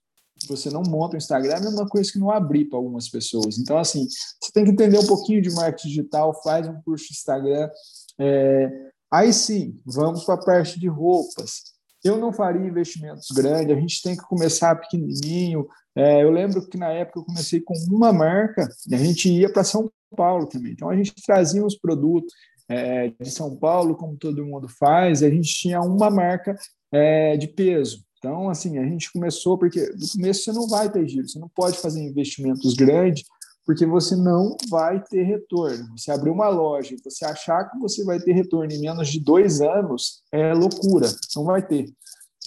[0.48, 3.58] você não monta o Instagram, é a mesma coisa que não abrir para algumas pessoas.
[3.58, 4.06] Então, assim,
[4.42, 7.70] você tem que entender um pouquinho de marketing digital, faz um curso de Instagram.
[8.18, 8.90] É...
[9.12, 11.62] Aí sim, vamos para a parte de roupas.
[12.04, 15.66] Eu não faria investimentos grandes, a gente tem que começar pequenininho.
[15.94, 19.52] É, eu lembro que na época eu comecei com uma marca e a gente ia
[19.52, 20.72] para São Paulo também.
[20.72, 22.32] Então a gente trazia os produtos
[22.68, 26.56] é, de São Paulo, como todo mundo faz, e a gente tinha uma marca
[26.92, 28.04] é, de peso.
[28.18, 31.48] Então, assim, a gente começou, porque no começo você não vai ter giro, você não
[31.48, 33.24] pode fazer investimentos grandes,
[33.70, 35.96] porque você não vai ter retorno.
[35.96, 39.60] Você abrir uma loja, você achar que você vai ter retorno em menos de dois
[39.60, 41.06] anos é loucura.
[41.36, 41.88] Não vai ter.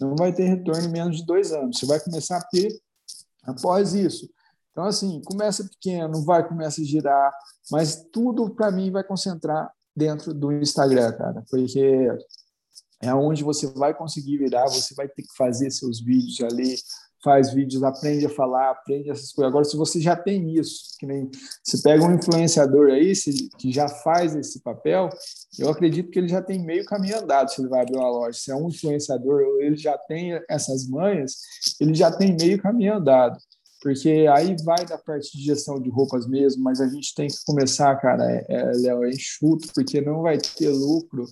[0.01, 1.79] Não vai ter retorno em menos de dois anos.
[1.79, 2.77] Você vai começar a ter
[3.41, 4.29] após isso.
[4.71, 7.33] Então, assim, começa pequeno, vai, começa a girar,
[7.71, 12.09] mas tudo para mim vai concentrar dentro do Instagram, cara, porque
[13.01, 16.75] é onde você vai conseguir virar, você vai ter que fazer seus vídeos ali,
[17.23, 19.49] faz vídeos, aprende a falar, aprende essas coisas.
[19.49, 21.29] Agora, se você já tem isso, que nem
[21.63, 23.13] você pega um influenciador aí
[23.57, 25.09] que já faz esse papel,
[25.57, 28.37] eu acredito que ele já tem meio caminho andado se ele vai abrir uma loja.
[28.37, 31.37] Se é um influenciador, ele já tem essas manhas,
[31.79, 33.39] ele já tem meio caminho andado.
[33.81, 37.35] Porque aí vai da parte de gestão de roupas mesmo, mas a gente tem que
[37.45, 41.25] começar, cara, é, é, Léo, é enxuto, porque não vai ter lucro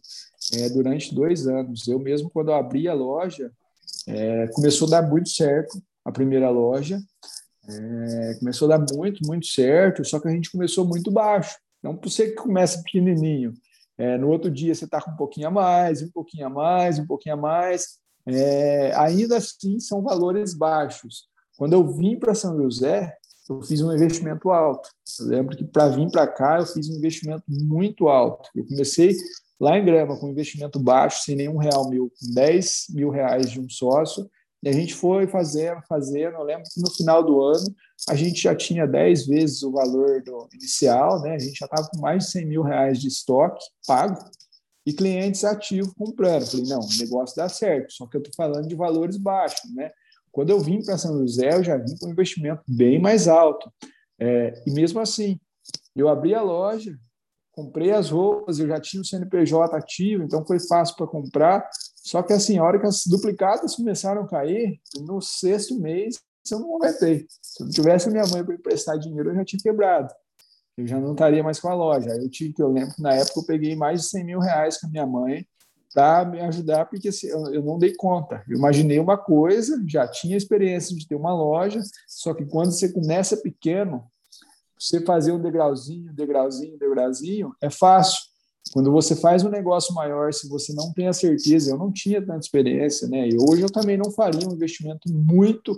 [0.56, 1.88] é, durante dois anos.
[1.88, 3.50] Eu mesmo, quando eu abri a loja,
[4.08, 6.99] é, começou a dar muito certo a primeira loja.
[7.68, 11.58] É, começou a dar muito, muito certo, só que a gente começou muito baixo.
[11.80, 13.54] Então, você que começa pequenininho,
[13.97, 16.97] é, no outro dia você está com um pouquinho a mais, um pouquinho a mais,
[16.97, 21.28] um pouquinho a mais, é, ainda assim são valores baixos.
[21.58, 23.16] Quando eu vim para São José,
[23.49, 24.89] eu fiz um investimento alto.
[25.20, 28.49] Eu lembro que para vir para cá eu fiz um investimento muito alto.
[28.56, 29.16] Eu comecei
[29.62, 33.59] lá em Grama com investimento baixo, sem nenhum real mil, com 10 mil reais de
[33.62, 34.28] um sócio,
[34.64, 36.36] e a gente foi fazendo, fazendo.
[36.36, 37.66] Eu lembro que no final do ano
[38.09, 41.36] a gente já tinha 10 vezes o valor do inicial, né?
[41.36, 44.18] a gente já estava com mais de 100 mil reais de estoque pago
[44.84, 46.41] e clientes ativos comprando.
[46.41, 49.72] Eu falei, não, o negócio dá certo, só que eu estou falando de valores baixos.
[49.76, 49.91] Né?
[50.32, 53.72] Quando eu vim para São José, eu já vim com um investimento bem mais alto.
[54.20, 55.39] É, e mesmo assim,
[55.95, 56.97] eu abri a loja,
[57.52, 61.70] comprei as roupas, eu já tinha o CNPJ ativo, então foi fácil para comprar.
[61.95, 66.60] Só que assim, a hora que as duplicadas começaram a cair, no sexto mês eu
[66.60, 67.28] não aguentei.
[67.41, 70.14] Se eu não tivesse minha mãe para emprestar dinheiro, eu já tinha quebrado.
[70.78, 72.10] Eu já não estaria mais com a loja.
[72.10, 74.80] Eu tive que eu lembro que na época eu peguei mais de 100 mil reais
[74.80, 75.45] com a minha mãe
[75.93, 78.43] para me ajudar, porque assim, eu não dei conta.
[78.47, 82.89] Eu imaginei uma coisa, já tinha experiência de ter uma loja, só que quando você
[82.89, 84.04] começa pequeno,
[84.82, 88.19] você fazer um degrauzinho, degrauzinho, degrauzinho, é fácil.
[88.73, 92.19] Quando você faz um negócio maior, se você não tem a certeza, eu não tinha
[92.19, 93.29] tanta experiência, né?
[93.29, 95.75] E hoje eu também não faria um investimento muito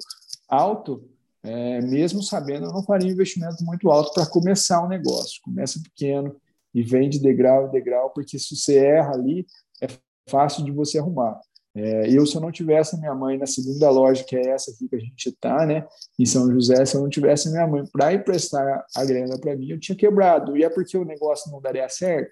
[0.47, 1.09] alto,
[1.43, 5.41] é, mesmo sabendo, eu não faria um investimento muito alto para começar um negócio.
[5.43, 6.35] Começa pequeno
[6.73, 9.45] e vem de degrau em degrau, porque se você erra ali,
[9.81, 9.87] é
[10.29, 11.39] fácil de você arrumar.
[11.75, 14.71] É, eu, se eu não tivesse a minha mãe na segunda loja, que é essa
[14.71, 15.87] aqui que a gente está, né,
[16.19, 19.55] em São José, se eu não tivesse a minha mãe para emprestar a grana para
[19.55, 20.55] mim, eu tinha quebrado.
[20.55, 22.31] E é porque o negócio não daria certo?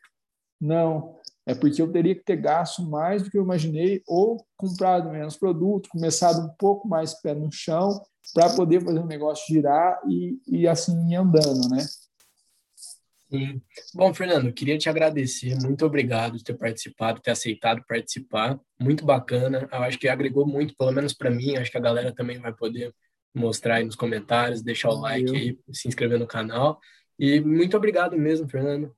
[0.60, 1.16] Não.
[1.46, 5.36] É porque eu teria que ter gasto mais do que eu imaginei, ou comprado menos
[5.36, 8.00] produto, começado um pouco mais pé no chão,
[8.34, 11.84] para poder fazer o negócio girar e, e assim andando, né?
[13.32, 13.62] Sim.
[13.94, 15.56] Bom, Fernando, queria te agradecer.
[15.62, 18.60] Muito obrigado por ter participado, ter aceitado participar.
[18.78, 19.70] Muito bacana.
[19.72, 21.56] Eu acho que agregou muito, pelo menos para mim.
[21.56, 22.94] Acho que a galera também vai poder
[23.34, 26.78] mostrar aí nos comentários, deixar o like aí, se inscrever no canal.
[27.18, 28.94] E muito obrigado mesmo, Fernando.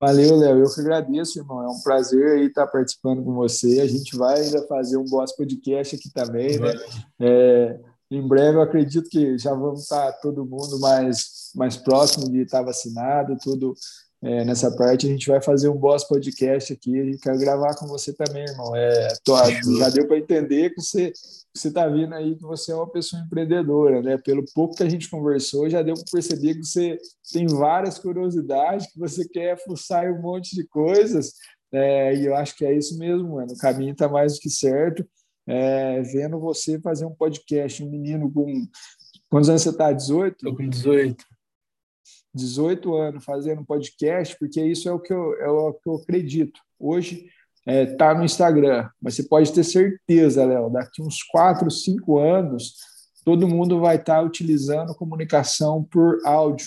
[0.00, 0.58] Valeu, Léo.
[0.60, 1.62] Eu que agradeço, irmão.
[1.62, 3.80] É um prazer aí estar participando com você.
[3.80, 6.72] A gente vai ainda fazer um Boss Podcast aqui também, né?
[7.20, 7.80] É,
[8.16, 12.62] em breve, eu acredito que já vamos estar todo mundo mais mais próximo de estar
[12.62, 13.74] vacinado, tudo
[14.22, 15.06] é, nessa parte.
[15.06, 18.74] A gente vai fazer um boss podcast aqui quero gravar com você também, irmão.
[18.74, 19.36] É, tô,
[19.78, 21.12] já deu para entender que você
[21.54, 24.16] você está vindo aí que você é uma pessoa empreendedora, né?
[24.16, 26.98] Pelo pouco que a gente conversou, já deu para perceber que você
[27.30, 31.34] tem várias curiosidades, que você quer fuçar um monte de coisas.
[31.70, 33.52] É, e eu acho que é isso mesmo, mano.
[33.52, 35.06] O caminho está mais do que certo.
[35.46, 38.66] É, vendo você fazer um podcast, um menino com.
[39.28, 39.92] Quantos anos você está?
[39.92, 40.36] 18?
[40.36, 41.24] Estou com 18.
[42.34, 46.60] 18 anos fazendo podcast, porque isso é o que eu, é o que eu acredito.
[46.78, 47.26] Hoje
[47.66, 52.18] está é, tá no Instagram, mas você pode ter certeza, Léo, daqui uns 4, 5
[52.18, 52.74] anos,
[53.24, 56.66] todo mundo vai estar tá utilizando comunicação por áudio.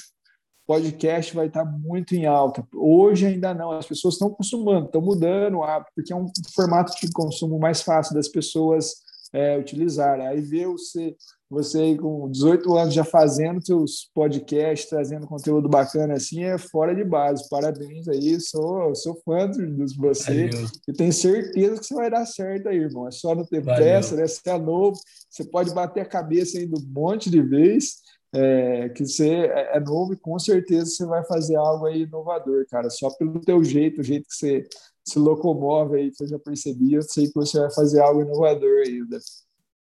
[0.66, 2.68] Podcast vai estar muito em alta.
[2.74, 6.94] Hoje ainda não, as pessoas estão acostumando, estão mudando o hábito, porque é um formato
[7.00, 8.96] de consumo mais fácil das pessoas
[9.32, 10.28] é, utilizarem.
[10.28, 11.16] Aí ver você
[11.50, 16.96] você aí com 18 anos já fazendo seus podcasts, trazendo conteúdo bacana assim, é fora
[16.96, 17.48] de base.
[17.50, 19.64] Parabéns aí, sou, sou fã de
[19.96, 20.68] você Valeu.
[20.88, 23.08] e tenho certeza que você vai dar certo aí, irmão.
[23.08, 23.80] É só não ter Valeu.
[23.80, 24.28] pressa, né?
[24.28, 25.00] Você é novo,
[25.30, 27.98] você pode bater a cabeça ainda um monte de vezes,
[28.36, 32.66] é, que você é, é novo e com certeza você vai fazer algo aí inovador,
[32.70, 32.90] cara.
[32.90, 34.68] Só pelo teu jeito, o jeito que você
[35.08, 38.84] se locomove aí, que eu já percebi, eu sei que você vai fazer algo inovador
[38.86, 39.18] ainda.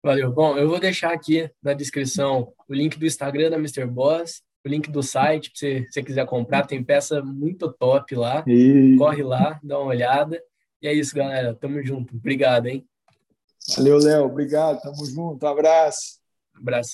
[0.03, 0.31] Valeu.
[0.31, 3.87] Bom, eu vou deixar aqui na descrição o link do Instagram da Mr.
[3.87, 8.43] Boss, o link do site, se você quiser comprar, tem peça muito top lá.
[8.47, 8.95] E...
[8.97, 10.41] Corre lá, dá uma olhada.
[10.81, 11.55] E é isso, galera.
[11.55, 12.15] Tamo junto.
[12.15, 12.85] Obrigado, hein?
[13.75, 14.25] Valeu, Léo.
[14.25, 14.81] Obrigado.
[14.81, 15.45] Tamo junto.
[15.47, 16.19] Abraço.
[16.55, 16.93] Abração.